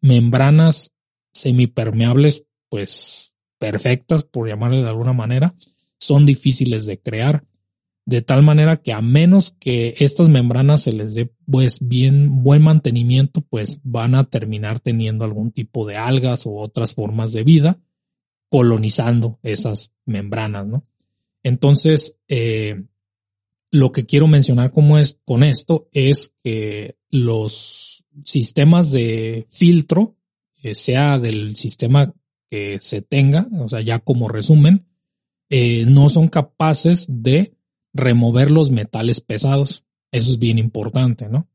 [0.00, 0.92] membranas
[1.32, 5.54] semipermeables, pues perfectas, por llamarle de alguna manera,
[5.98, 7.44] son difíciles de crear.
[8.06, 12.62] De tal manera que a menos que estas membranas se les dé pues bien buen
[12.62, 17.80] mantenimiento, pues van a terminar teniendo algún tipo de algas o otras formas de vida
[18.50, 20.84] colonizando esas membranas, ¿no?
[21.42, 22.84] Entonces, eh,
[23.70, 30.16] lo que quiero mencionar como es, con esto es que los sistemas de filtro,
[30.62, 32.14] eh, sea del sistema
[32.48, 34.86] que se tenga, o sea, ya como resumen,
[35.50, 37.53] eh, no son capaces de
[37.94, 39.84] remover los metales pesados.
[40.12, 41.48] Eso es bien importante, ¿no?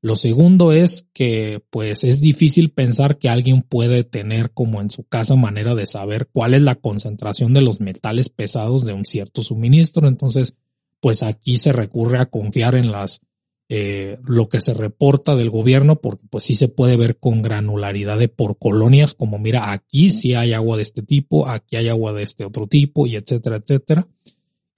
[0.00, 5.02] Lo segundo es que pues es difícil pensar que alguien puede tener como en su
[5.02, 9.42] casa manera de saber cuál es la concentración de los metales pesados de un cierto
[9.42, 10.06] suministro.
[10.06, 10.54] Entonces,
[11.00, 13.22] pues aquí se recurre a confiar en las
[13.70, 18.18] eh, lo que se reporta del gobierno, porque pues sí se puede ver con granularidad
[18.18, 22.14] de por colonias, como mira, aquí sí hay agua de este tipo, aquí hay agua
[22.14, 24.08] de este otro tipo, y etcétera, etcétera.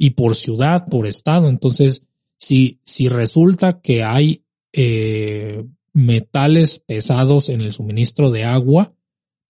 [0.02, 1.50] Y por ciudad, por estado.
[1.50, 2.04] Entonces,
[2.38, 5.62] si, si resulta que hay eh,
[5.92, 8.94] metales pesados en el suministro de agua,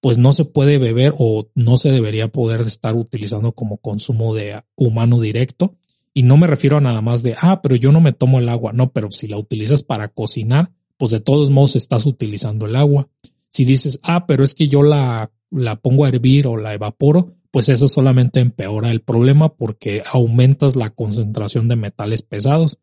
[0.01, 4.61] pues no se puede beber o no se debería poder estar utilizando como consumo de
[4.75, 5.77] humano directo.
[6.13, 8.49] Y no me refiero a nada más de, ah, pero yo no me tomo el
[8.49, 8.73] agua.
[8.73, 13.09] No, pero si la utilizas para cocinar, pues de todos modos estás utilizando el agua.
[13.51, 17.37] Si dices, ah, pero es que yo la, la pongo a hervir o la evaporo,
[17.51, 22.79] pues eso solamente empeora el problema porque aumentas la concentración de metales pesados.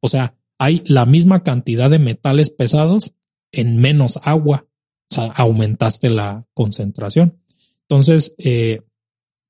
[0.00, 3.14] O sea, hay la misma cantidad de metales pesados
[3.50, 4.66] en menos agua.
[5.10, 7.40] O sea, aumentaste la concentración.
[7.88, 8.82] Entonces, eh,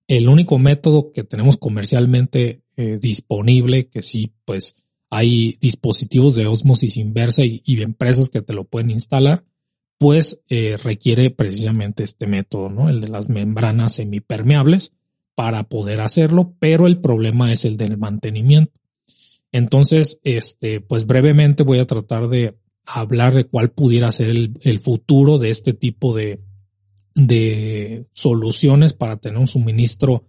[0.09, 4.75] el único método que tenemos comercialmente eh, disponible, que sí, pues
[5.11, 9.45] hay dispositivos de osmosis inversa y, empresas que te lo pueden instalar,
[10.03, 12.89] pues eh, requiere precisamente este método, ¿no?
[12.89, 14.95] El de las membranas semipermeables
[15.37, 18.73] para poder hacerlo, pero el problema es el del mantenimiento.
[19.53, 25.39] Entonces, este, pues brevemente voy a tratar de hablar de cuál pudiera ser el, futuro
[25.39, 26.41] de este tipo de,
[27.15, 30.25] de soluciones para tener un suministro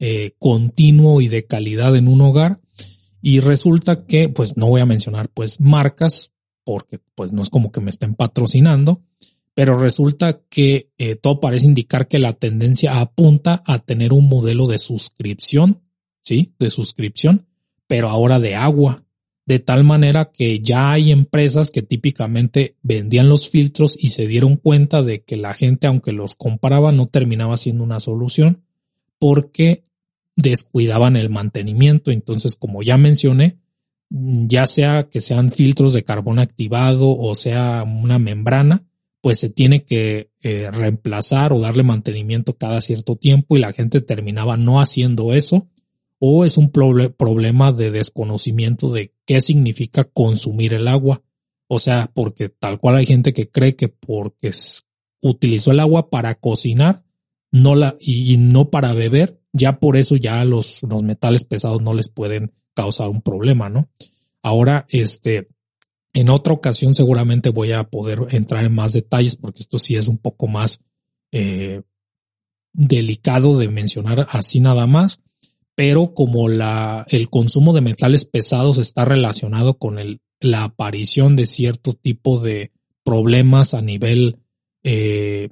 [0.00, 2.60] eh, continuo y de calidad en un hogar.
[3.22, 6.34] Y resulta que, pues no voy a mencionar pues marcas,
[6.64, 9.02] porque pues no es como que me estén patrocinando,
[9.54, 14.66] pero resulta que eh, todo parece indicar que la tendencia apunta a tener un modelo
[14.66, 15.82] de suscripción,
[16.20, 16.54] ¿sí?
[16.58, 17.46] De suscripción
[17.86, 19.04] pero ahora de agua,
[19.46, 24.56] de tal manera que ya hay empresas que típicamente vendían los filtros y se dieron
[24.56, 28.64] cuenta de que la gente, aunque los compraba, no terminaba siendo una solución
[29.18, 29.84] porque
[30.34, 32.10] descuidaban el mantenimiento.
[32.10, 33.58] Entonces, como ya mencioné,
[34.08, 38.86] ya sea que sean filtros de carbón activado o sea una membrana,
[39.24, 44.02] pues se tiene que eh, reemplazar o darle mantenimiento cada cierto tiempo y la gente
[44.02, 45.70] terminaba no haciendo eso
[46.18, 51.22] o es un problema de desconocimiento de qué significa consumir el agua.
[51.68, 54.50] O sea, porque tal cual hay gente que cree que porque
[55.22, 57.02] utilizó el agua para cocinar
[57.50, 61.94] no la, y, no para beber, ya por eso ya los, los metales pesados no
[61.94, 63.88] les pueden causar un problema, ¿no?
[64.42, 65.48] Ahora, este,
[66.14, 70.08] en otra ocasión seguramente voy a poder entrar en más detalles porque esto sí es
[70.08, 70.80] un poco más
[71.32, 71.82] eh,
[72.72, 75.20] delicado de mencionar así nada más.
[75.76, 81.46] Pero como la, el consumo de metales pesados está relacionado con el, la aparición de
[81.46, 82.70] cierto tipo de
[83.02, 84.38] problemas a nivel
[84.84, 85.48] eh,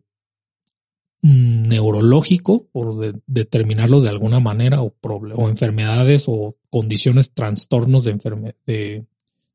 [1.23, 9.07] neurológico, por determinarlo de alguna manera, o, o, enfermedades o condiciones, trastornos de, de,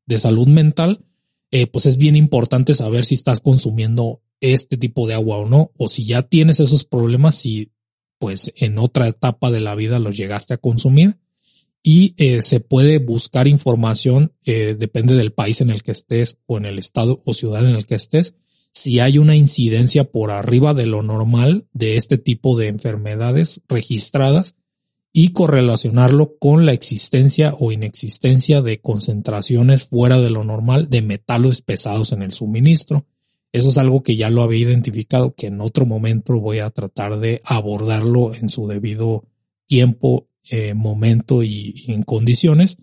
[0.08, 1.04] de salud mental,
[1.50, 5.70] eh, pues es bien importante saber si estás consumiendo este tipo de agua o no,
[5.76, 7.72] o si ya tienes esos problemas, si
[8.18, 11.18] pues en otra etapa de la vida los llegaste a consumir.
[11.82, 16.56] Y eh, se puede buscar información, eh, depende del país en el que estés o
[16.56, 18.34] en el estado o ciudad en el que estés,
[18.72, 24.54] si hay una incidencia por arriba de lo normal de este tipo de enfermedades registradas
[25.12, 31.62] y correlacionarlo con la existencia o inexistencia de concentraciones fuera de lo normal de metales
[31.62, 33.06] pesados en el suministro.
[33.52, 37.18] Eso es algo que ya lo había identificado, que en otro momento voy a tratar
[37.18, 39.24] de abordarlo en su debido
[39.66, 42.76] tiempo, eh, momento y, en condiciones,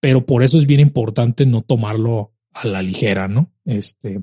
[0.00, 3.50] pero por eso es bien importante no tomarlo a la ligera, ¿no?
[3.64, 4.22] Este,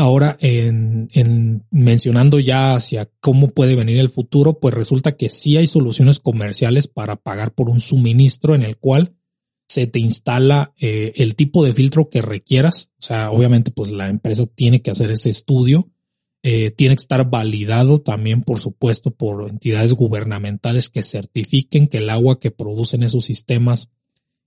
[0.00, 5.58] ahora, en, en mencionando ya hacia cómo puede venir el futuro, pues resulta que sí
[5.58, 9.12] hay soluciones comerciales para pagar por un suministro en el cual
[9.68, 12.90] se te instala eh, el tipo de filtro que requieras.
[12.98, 15.90] O sea, obviamente, pues la empresa tiene que hacer ese estudio.
[16.42, 22.08] Eh, tiene que estar validado también, por supuesto, por entidades gubernamentales que certifiquen que el
[22.08, 23.90] agua que producen esos sistemas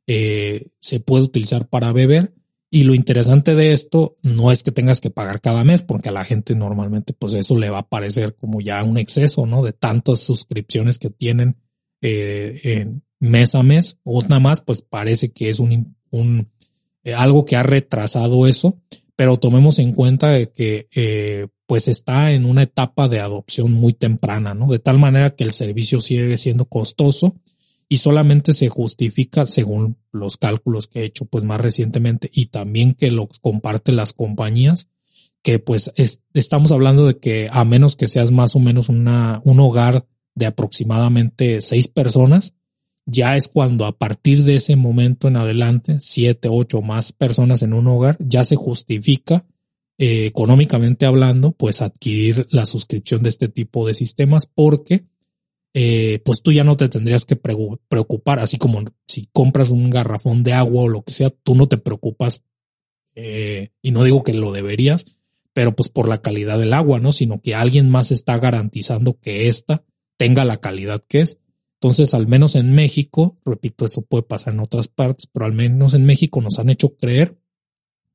[0.07, 2.33] eh, se puede utilizar para beber.
[2.73, 6.11] Y lo interesante de esto no es que tengas que pagar cada mes, porque a
[6.11, 9.61] la gente normalmente pues eso le va a parecer como ya un exceso, ¿no?
[9.61, 11.55] De tantas suscripciones que tienen
[12.01, 12.87] eh,
[13.19, 16.47] mes a mes o nada más, pues parece que es un, un
[17.03, 18.79] eh, algo que ha retrasado eso,
[19.15, 24.55] pero tomemos en cuenta que eh, pues está en una etapa de adopción muy temprana,
[24.55, 24.65] ¿no?
[24.65, 27.35] De tal manera que el servicio sigue siendo costoso
[27.93, 32.95] y solamente se justifica según los cálculos que he hecho pues más recientemente y también
[32.95, 34.87] que lo comparten las compañías
[35.43, 35.91] que pues
[36.33, 40.47] estamos hablando de que a menos que seas más o menos una, un hogar de
[40.47, 42.55] aproximadamente seis personas,
[43.05, 47.73] ya es cuando a partir de ese momento en adelante, siete, ocho más personas en
[47.73, 49.45] un hogar, ya se justifica
[49.99, 55.03] eh, económicamente hablando, pues adquirir la suscripción de este tipo de sistemas porque
[55.73, 60.43] eh, pues tú ya no te tendrías que preocupar, así como si compras un garrafón
[60.43, 62.43] de agua o lo que sea, tú no te preocupas,
[63.15, 65.17] eh, y no digo que lo deberías,
[65.53, 67.11] pero pues por la calidad del agua, ¿no?
[67.11, 69.83] Sino que alguien más está garantizando que ésta
[70.17, 71.37] tenga la calidad que es.
[71.75, 75.93] Entonces, al menos en México, repito, eso puede pasar en otras partes, pero al menos
[75.93, 77.37] en México nos han hecho creer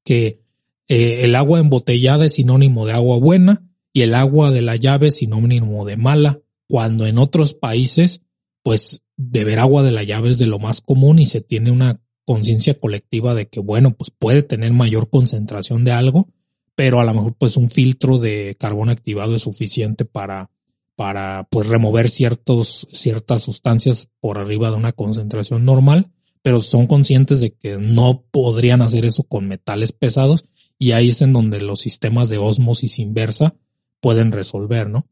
[0.04, 0.40] que
[0.88, 5.08] eh, el agua embotellada es sinónimo de agua buena y el agua de la llave
[5.08, 8.22] es sinónimo de mala cuando en otros países,
[8.62, 12.00] pues beber agua de la llave es de lo más común y se tiene una
[12.24, 16.28] conciencia colectiva de que, bueno, pues puede tener mayor concentración de algo,
[16.74, 20.50] pero a lo mejor pues un filtro de carbón activado es suficiente para,
[20.94, 26.12] para pues remover ciertos, ciertas sustancias por arriba de una concentración normal,
[26.42, 30.44] pero son conscientes de que no podrían hacer eso con metales pesados
[30.78, 33.56] y ahí es en donde los sistemas de osmosis inversa
[34.00, 35.06] pueden resolver, ¿no?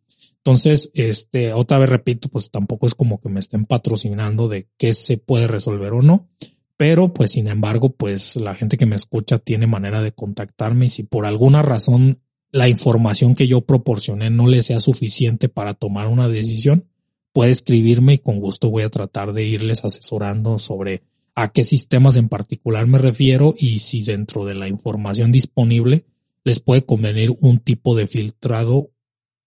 [0.47, 4.95] Entonces, este, otra vez repito, pues tampoco es como que me estén patrocinando de qué
[4.95, 6.29] se puede resolver o no,
[6.77, 10.89] pero pues sin embargo, pues la gente que me escucha tiene manera de contactarme y
[10.89, 12.21] si por alguna razón
[12.53, 16.85] la información que yo proporcioné no le sea suficiente para tomar una decisión,
[17.33, 21.03] puede escribirme y con gusto voy a tratar de irles asesorando sobre
[21.35, 26.05] a qué sistemas en particular me refiero y si dentro de la información disponible
[26.45, 28.93] les puede convenir un tipo de filtrado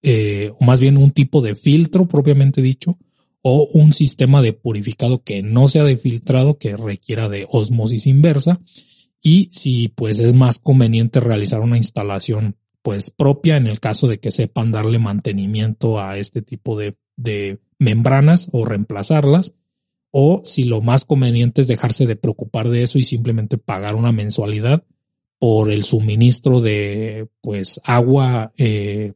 [0.01, 2.97] eh, o más bien un tipo de filtro propiamente dicho,
[3.41, 8.59] o un sistema de purificado que no sea de filtrado, que requiera de osmosis inversa,
[9.21, 14.19] y si pues es más conveniente realizar una instalación pues propia en el caso de
[14.19, 19.53] que sepan darle mantenimiento a este tipo de, de membranas o reemplazarlas,
[20.11, 24.11] o si lo más conveniente es dejarse de preocupar de eso y simplemente pagar una
[24.11, 24.83] mensualidad
[25.37, 29.13] por el suministro de pues agua eh,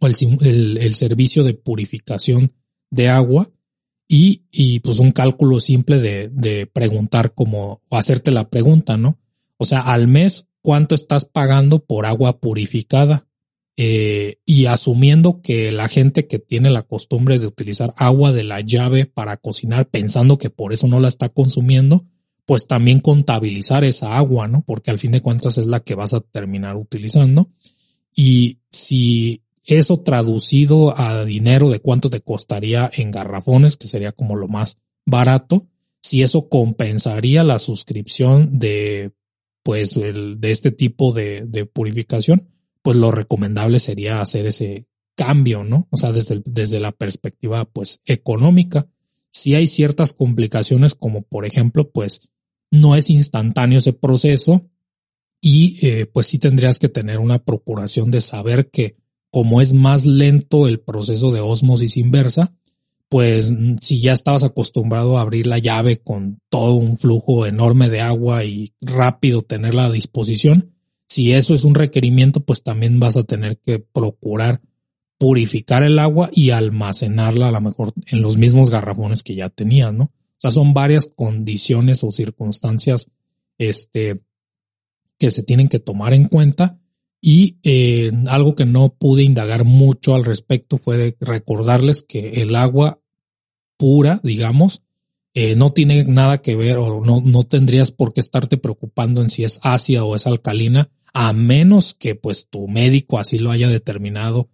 [0.00, 2.52] o el, el, servicio de purificación
[2.90, 3.50] de agua
[4.08, 9.20] y, y pues un cálculo simple de, de preguntar como, o hacerte la pregunta, ¿no?
[9.56, 13.28] O sea, al mes, ¿cuánto estás pagando por agua purificada?
[13.76, 18.60] Eh, y asumiendo que la gente que tiene la costumbre de utilizar agua de la
[18.60, 22.04] llave para cocinar, pensando que por eso no la está consumiendo,
[22.44, 24.64] pues también contabilizar esa agua, ¿no?
[24.66, 27.48] Porque al fin de cuentas es la que vas a terminar utilizando.
[28.14, 34.36] Y si eso traducido a dinero de cuánto te costaría en garrafones, que sería como
[34.36, 35.66] lo más barato,
[36.02, 39.12] si eso compensaría la suscripción de,
[39.62, 42.48] pues, el, de este tipo de, purificación,
[42.82, 45.86] pues lo recomendable sería hacer ese cambio, ¿no?
[45.90, 48.88] O sea, desde, desde la perspectiva, pues, económica.
[49.30, 52.30] Si hay ciertas complicaciones, como por ejemplo, pues,
[52.70, 54.70] no es instantáneo ese proceso
[55.40, 58.94] y eh, pues sí tendrías que tener una procuración de saber que
[59.30, 62.52] como es más lento el proceso de osmosis inversa,
[63.08, 68.00] pues si ya estabas acostumbrado a abrir la llave con todo un flujo enorme de
[68.00, 70.72] agua y rápido tenerla a disposición,
[71.08, 74.60] si eso es un requerimiento, pues también vas a tener que procurar
[75.18, 79.92] purificar el agua y almacenarla a lo mejor en los mismos garrafones que ya tenías,
[79.92, 80.04] ¿no?
[80.04, 83.10] O sea, son varias condiciones o circunstancias
[83.58, 84.22] este,
[85.18, 86.80] que se tienen que tomar en cuenta
[87.20, 93.00] y eh, algo que no pude indagar mucho al respecto fue recordarles que el agua
[93.76, 94.82] pura, digamos,
[95.34, 99.28] eh, no tiene nada que ver o no, no tendrías por qué estarte preocupando en
[99.28, 103.68] si es ácida o es alcalina, a menos que pues tu médico así lo haya
[103.68, 104.48] determinado.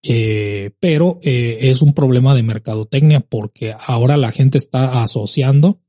[0.00, 5.80] Eh, pero es un problema de mercadotecnia porque ahora la gente está asociando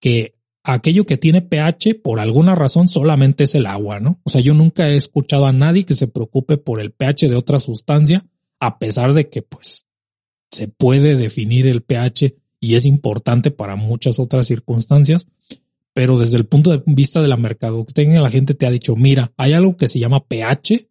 [0.00, 0.37] que
[0.68, 4.20] aquello que tiene pH por alguna razón solamente es el agua, ¿no?
[4.24, 7.36] O sea, yo nunca he escuchado a nadie que se preocupe por el pH de
[7.36, 8.26] otra sustancia,
[8.60, 9.86] a pesar de que pues
[10.50, 15.26] se puede definir el pH y es importante para muchas otras circunstancias,
[15.94, 19.32] pero desde el punto de vista de la mercadotecnia, la gente te ha dicho, mira,
[19.38, 20.86] hay algo que se llama pH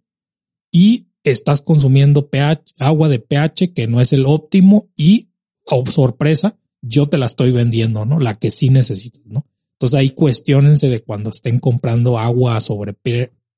[0.71, 5.29] y estás consumiendo pH, agua de pH que no es el óptimo y,
[5.65, 8.19] oh, sorpresa, yo te la estoy vendiendo, ¿no?
[8.19, 9.45] La que sí necesitas, ¿no?
[9.77, 12.95] Entonces ahí cuestionense de cuando estén comprando agua sobre,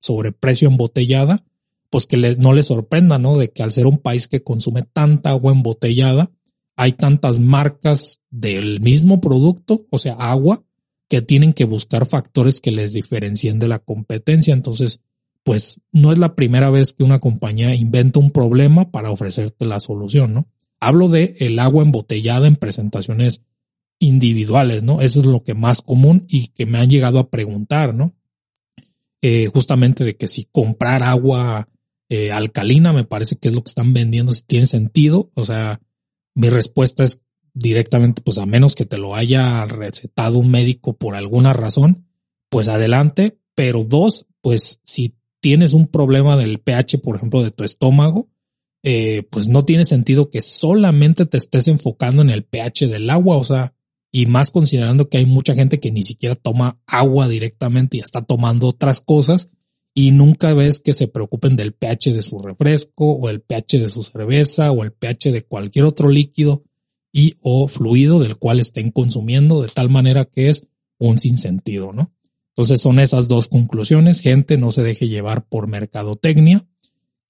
[0.01, 1.39] sobre precio embotellada,
[1.89, 3.37] pues que no les sorprenda, ¿no?
[3.37, 6.29] De que al ser un país que consume tanta agua embotellada,
[6.75, 10.65] hay tantas marcas del mismo producto, o sea, agua,
[11.07, 14.53] que tienen que buscar factores que les diferencien de la competencia.
[14.53, 14.99] Entonces,
[15.43, 19.79] pues no es la primera vez que una compañía inventa un problema para ofrecerte la
[19.79, 20.47] solución, ¿no?
[20.81, 23.41] Hablo de el agua embotellada en presentaciones
[23.99, 25.01] individuales, ¿no?
[25.01, 28.15] Eso es lo que más común y que me han llegado a preguntar, ¿no?
[29.21, 31.67] Eh, justamente de que si comprar agua
[32.07, 35.29] eh, alcalina me parece que es lo que están vendiendo, si tiene sentido.
[35.35, 35.81] O sea,
[36.33, 37.21] mi respuesta es
[37.53, 42.07] directamente, pues a menos que te lo haya recetado un médico por alguna razón,
[42.49, 43.37] pues adelante.
[43.55, 48.29] Pero dos, pues si tienes un problema del pH, por ejemplo, de tu estómago,
[48.83, 53.35] eh, pues no tiene sentido que solamente te estés enfocando en el pH del agua,
[53.35, 53.73] o sea,
[54.11, 58.21] y más considerando que hay mucha gente que ni siquiera toma agua directamente y está
[58.23, 59.49] tomando otras cosas
[59.93, 63.87] y nunca ves que se preocupen del pH de su refresco o el pH de
[63.87, 66.63] su cerveza o el pH de cualquier otro líquido
[67.11, 70.67] y o fluido del cual estén consumiendo de tal manera que es
[70.99, 72.11] un sinsentido, ¿no?
[72.49, 74.19] Entonces son esas dos conclusiones.
[74.19, 76.67] Gente, no se deje llevar por mercadotecnia,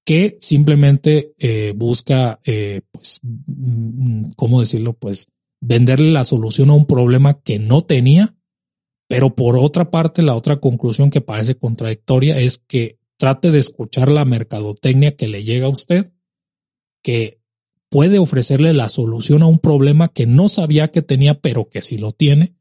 [0.03, 4.93] que simplemente eh, busca, eh, pues, mm, ¿cómo decirlo?
[4.93, 5.27] Pues
[5.61, 8.35] venderle la solución a un problema que no tenía.
[9.07, 14.11] Pero por otra parte, la otra conclusión que parece contradictoria es que trate de escuchar
[14.11, 16.13] la mercadotecnia que le llega a usted,
[17.03, 17.39] que
[17.89, 21.97] puede ofrecerle la solución a un problema que no sabía que tenía, pero que sí
[21.97, 22.53] lo tiene.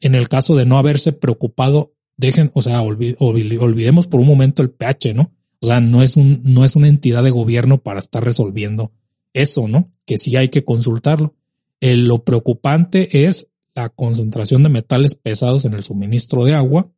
[0.00, 4.70] En el caso de no haberse preocupado, dejen, o sea, olvidemos por un momento el
[4.70, 5.32] pH, ¿no?
[5.60, 8.92] O sea, no es un, no es una entidad de gobierno para estar resolviendo
[9.32, 9.92] eso, ¿no?
[10.06, 11.34] Que sí hay que consultarlo.
[11.80, 16.90] Lo preocupante es la concentración de metales pesados en el suministro de agua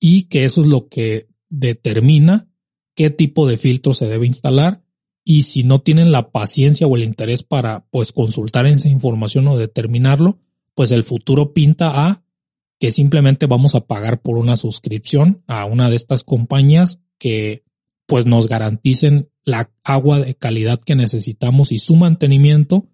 [0.00, 2.48] y que eso es lo que determina
[2.94, 4.84] qué tipo de filtro se debe instalar
[5.24, 9.56] y si no tienen la paciencia o el interés para pues consultar esa información o
[9.56, 10.38] determinarlo,
[10.74, 12.24] pues el futuro pinta a
[12.78, 17.64] que simplemente vamos a pagar por una suscripción a una de estas compañías que
[18.06, 22.86] pues nos garanticen la agua de calidad que necesitamos y su mantenimiento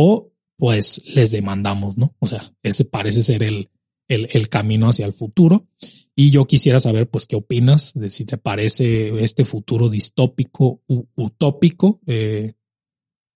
[0.00, 2.14] o pues les demandamos, ¿no?
[2.20, 3.68] O sea, ese parece ser el,
[4.06, 5.66] el, el, camino hacia el futuro.
[6.14, 12.00] Y yo quisiera saber, pues, qué opinas de si te parece este futuro distópico, utópico.
[12.06, 12.54] Eh,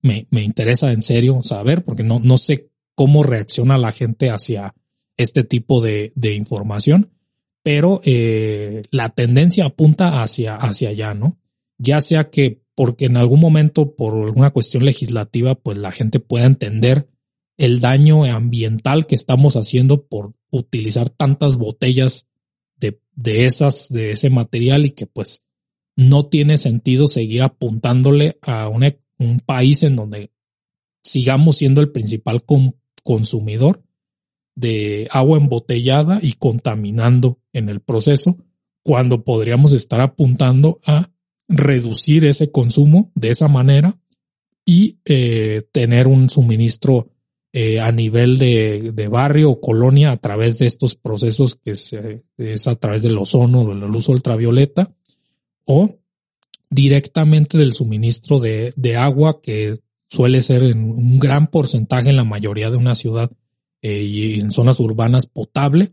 [0.02, 4.72] me, me, interesa en serio saber, porque no, no sé cómo reacciona la gente hacia
[5.16, 7.10] este tipo de, de información,
[7.64, 11.40] pero eh, la tendencia apunta hacia, hacia allá, ¿no?
[11.78, 16.46] Ya sea que porque en algún momento, por alguna cuestión legislativa, pues la gente pueda
[16.46, 17.08] entender
[17.58, 22.26] el daño ambiental que estamos haciendo por utilizar tantas botellas
[22.76, 25.42] de, de esas, de ese material y que pues
[25.96, 30.32] no tiene sentido seguir apuntándole a un país en donde
[31.02, 32.42] sigamos siendo el principal
[33.04, 33.82] consumidor
[34.54, 38.38] de agua embotellada y contaminando en el proceso,
[38.82, 41.11] cuando podríamos estar apuntando a
[41.52, 43.98] reducir ese consumo de esa manera
[44.64, 47.10] y eh, tener un suministro
[47.52, 52.74] eh, a nivel de, barrio o colonia a través de estos procesos que es a
[52.76, 54.94] través del ozono, de la luz ultravioleta
[55.66, 55.98] o
[56.70, 59.78] directamente del suministro de, de agua que
[60.12, 63.30] suele ser en un gran porcentaje en la mayoría de una ciudad
[63.80, 65.90] eh, y en zonas urbanas potable,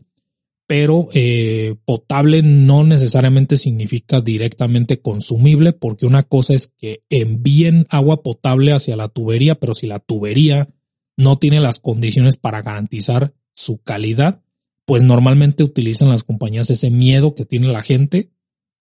[0.70, 8.22] pero eh, potable no necesariamente significa directamente consumible, porque una cosa es que envíen agua
[8.22, 10.68] potable hacia la tubería, pero si la tubería
[11.16, 14.44] no tiene las condiciones para garantizar su calidad,
[14.86, 18.30] pues normalmente utilizan las compañías ese miedo que tiene la gente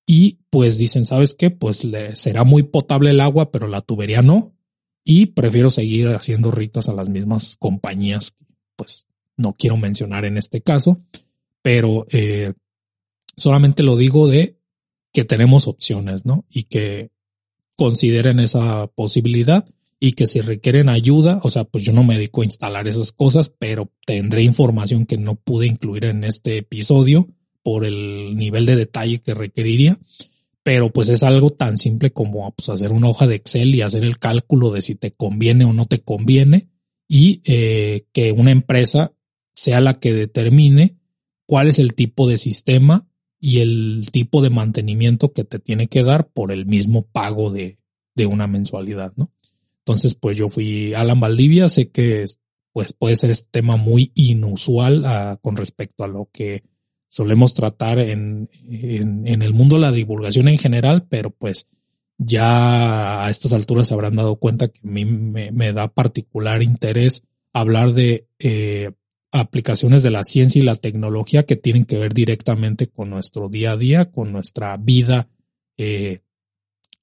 [0.05, 1.49] y pues dicen, ¿sabes qué?
[1.49, 4.55] Pues le será muy potable el agua, pero la tubería no.
[5.03, 8.35] Y prefiero seguir haciendo ritas a las mismas compañías
[8.75, 9.07] pues
[9.37, 10.95] no quiero mencionar en este caso,
[11.61, 12.53] pero eh,
[13.37, 14.57] solamente lo digo de
[15.11, 16.45] que tenemos opciones, ¿no?
[16.49, 17.11] Y que
[17.75, 19.65] consideren esa posibilidad
[19.99, 23.11] y que si requieren ayuda, o sea, pues yo no me dedico a instalar esas
[23.11, 27.27] cosas, pero tendré información que no pude incluir en este episodio
[27.63, 29.99] por el nivel de detalle que requeriría.
[30.63, 34.03] Pero pues es algo tan simple como pues, hacer una hoja de Excel y hacer
[34.03, 36.69] el cálculo de si te conviene o no te conviene
[37.07, 39.13] y eh, que una empresa
[39.53, 40.97] sea la que determine
[41.49, 43.07] cuál es el tipo de sistema
[43.39, 47.79] y el tipo de mantenimiento que te tiene que dar por el mismo pago de,
[48.13, 49.31] de una mensualidad, ¿no?
[49.79, 52.25] Entonces, pues yo fui Alan Valdivia, sé que
[52.71, 56.61] pues puede ser este tema muy inusual ah, con respecto a lo que
[57.07, 61.65] solemos tratar en, en, el mundo de la divulgación en general, pero pues
[62.19, 67.23] ya a estas alturas se habrán dado cuenta que a mí me, da particular interés
[67.53, 68.91] hablar de eh,
[69.31, 73.71] aplicaciones de la ciencia y la tecnología que tienen que ver directamente con nuestro día
[73.71, 75.29] a día, con nuestra vida
[75.77, 76.21] eh,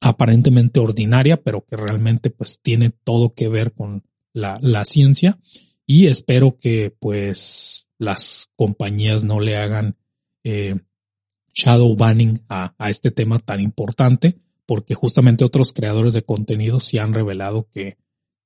[0.01, 5.39] aparentemente ordinaria, pero que realmente pues tiene todo que ver con la, la ciencia.
[5.87, 9.97] Y espero que pues las compañías no le hagan
[10.45, 10.77] eh,
[11.55, 14.37] shadow banning a, a, este tema tan importante
[14.67, 17.97] porque justamente otros creadores de contenido sí han revelado que,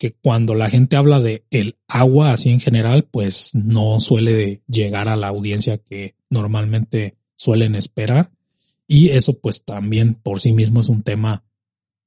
[0.01, 5.09] que cuando la gente habla de el agua así en general pues no suele llegar
[5.09, 8.32] a la audiencia que normalmente suelen esperar
[8.86, 11.44] y eso pues también por sí mismo es un tema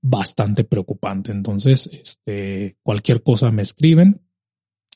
[0.02, 1.32] bastante preocupante.
[1.32, 4.22] Entonces, este, cualquier cosa me escriben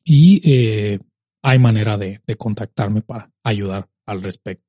[0.03, 0.99] y eh,
[1.43, 4.65] hay manera de, de contactarme para ayudar al respecto.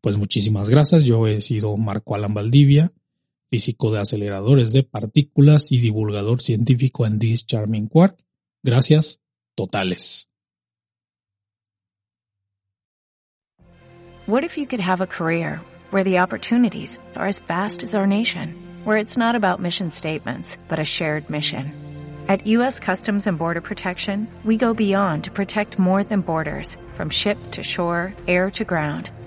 [0.00, 1.04] Pues muchísimas gracias.
[1.04, 2.92] Yo he sido Marco Alan Valdivia,
[3.48, 8.16] físico de aceleradores de partículas y divulgador científico en This Charming Quark.
[8.62, 9.20] Gracias
[9.54, 10.28] totales.
[14.26, 15.60] What if you could have a career
[15.92, 18.66] where the opportunities are as vast as our nation?
[18.86, 21.72] where it's not about mission statements, but a shared mission.
[22.28, 22.78] At U.S.
[22.78, 27.64] Customs and Border Protection, we go beyond to protect more than borders, from ship to
[27.64, 29.10] shore, air to ground,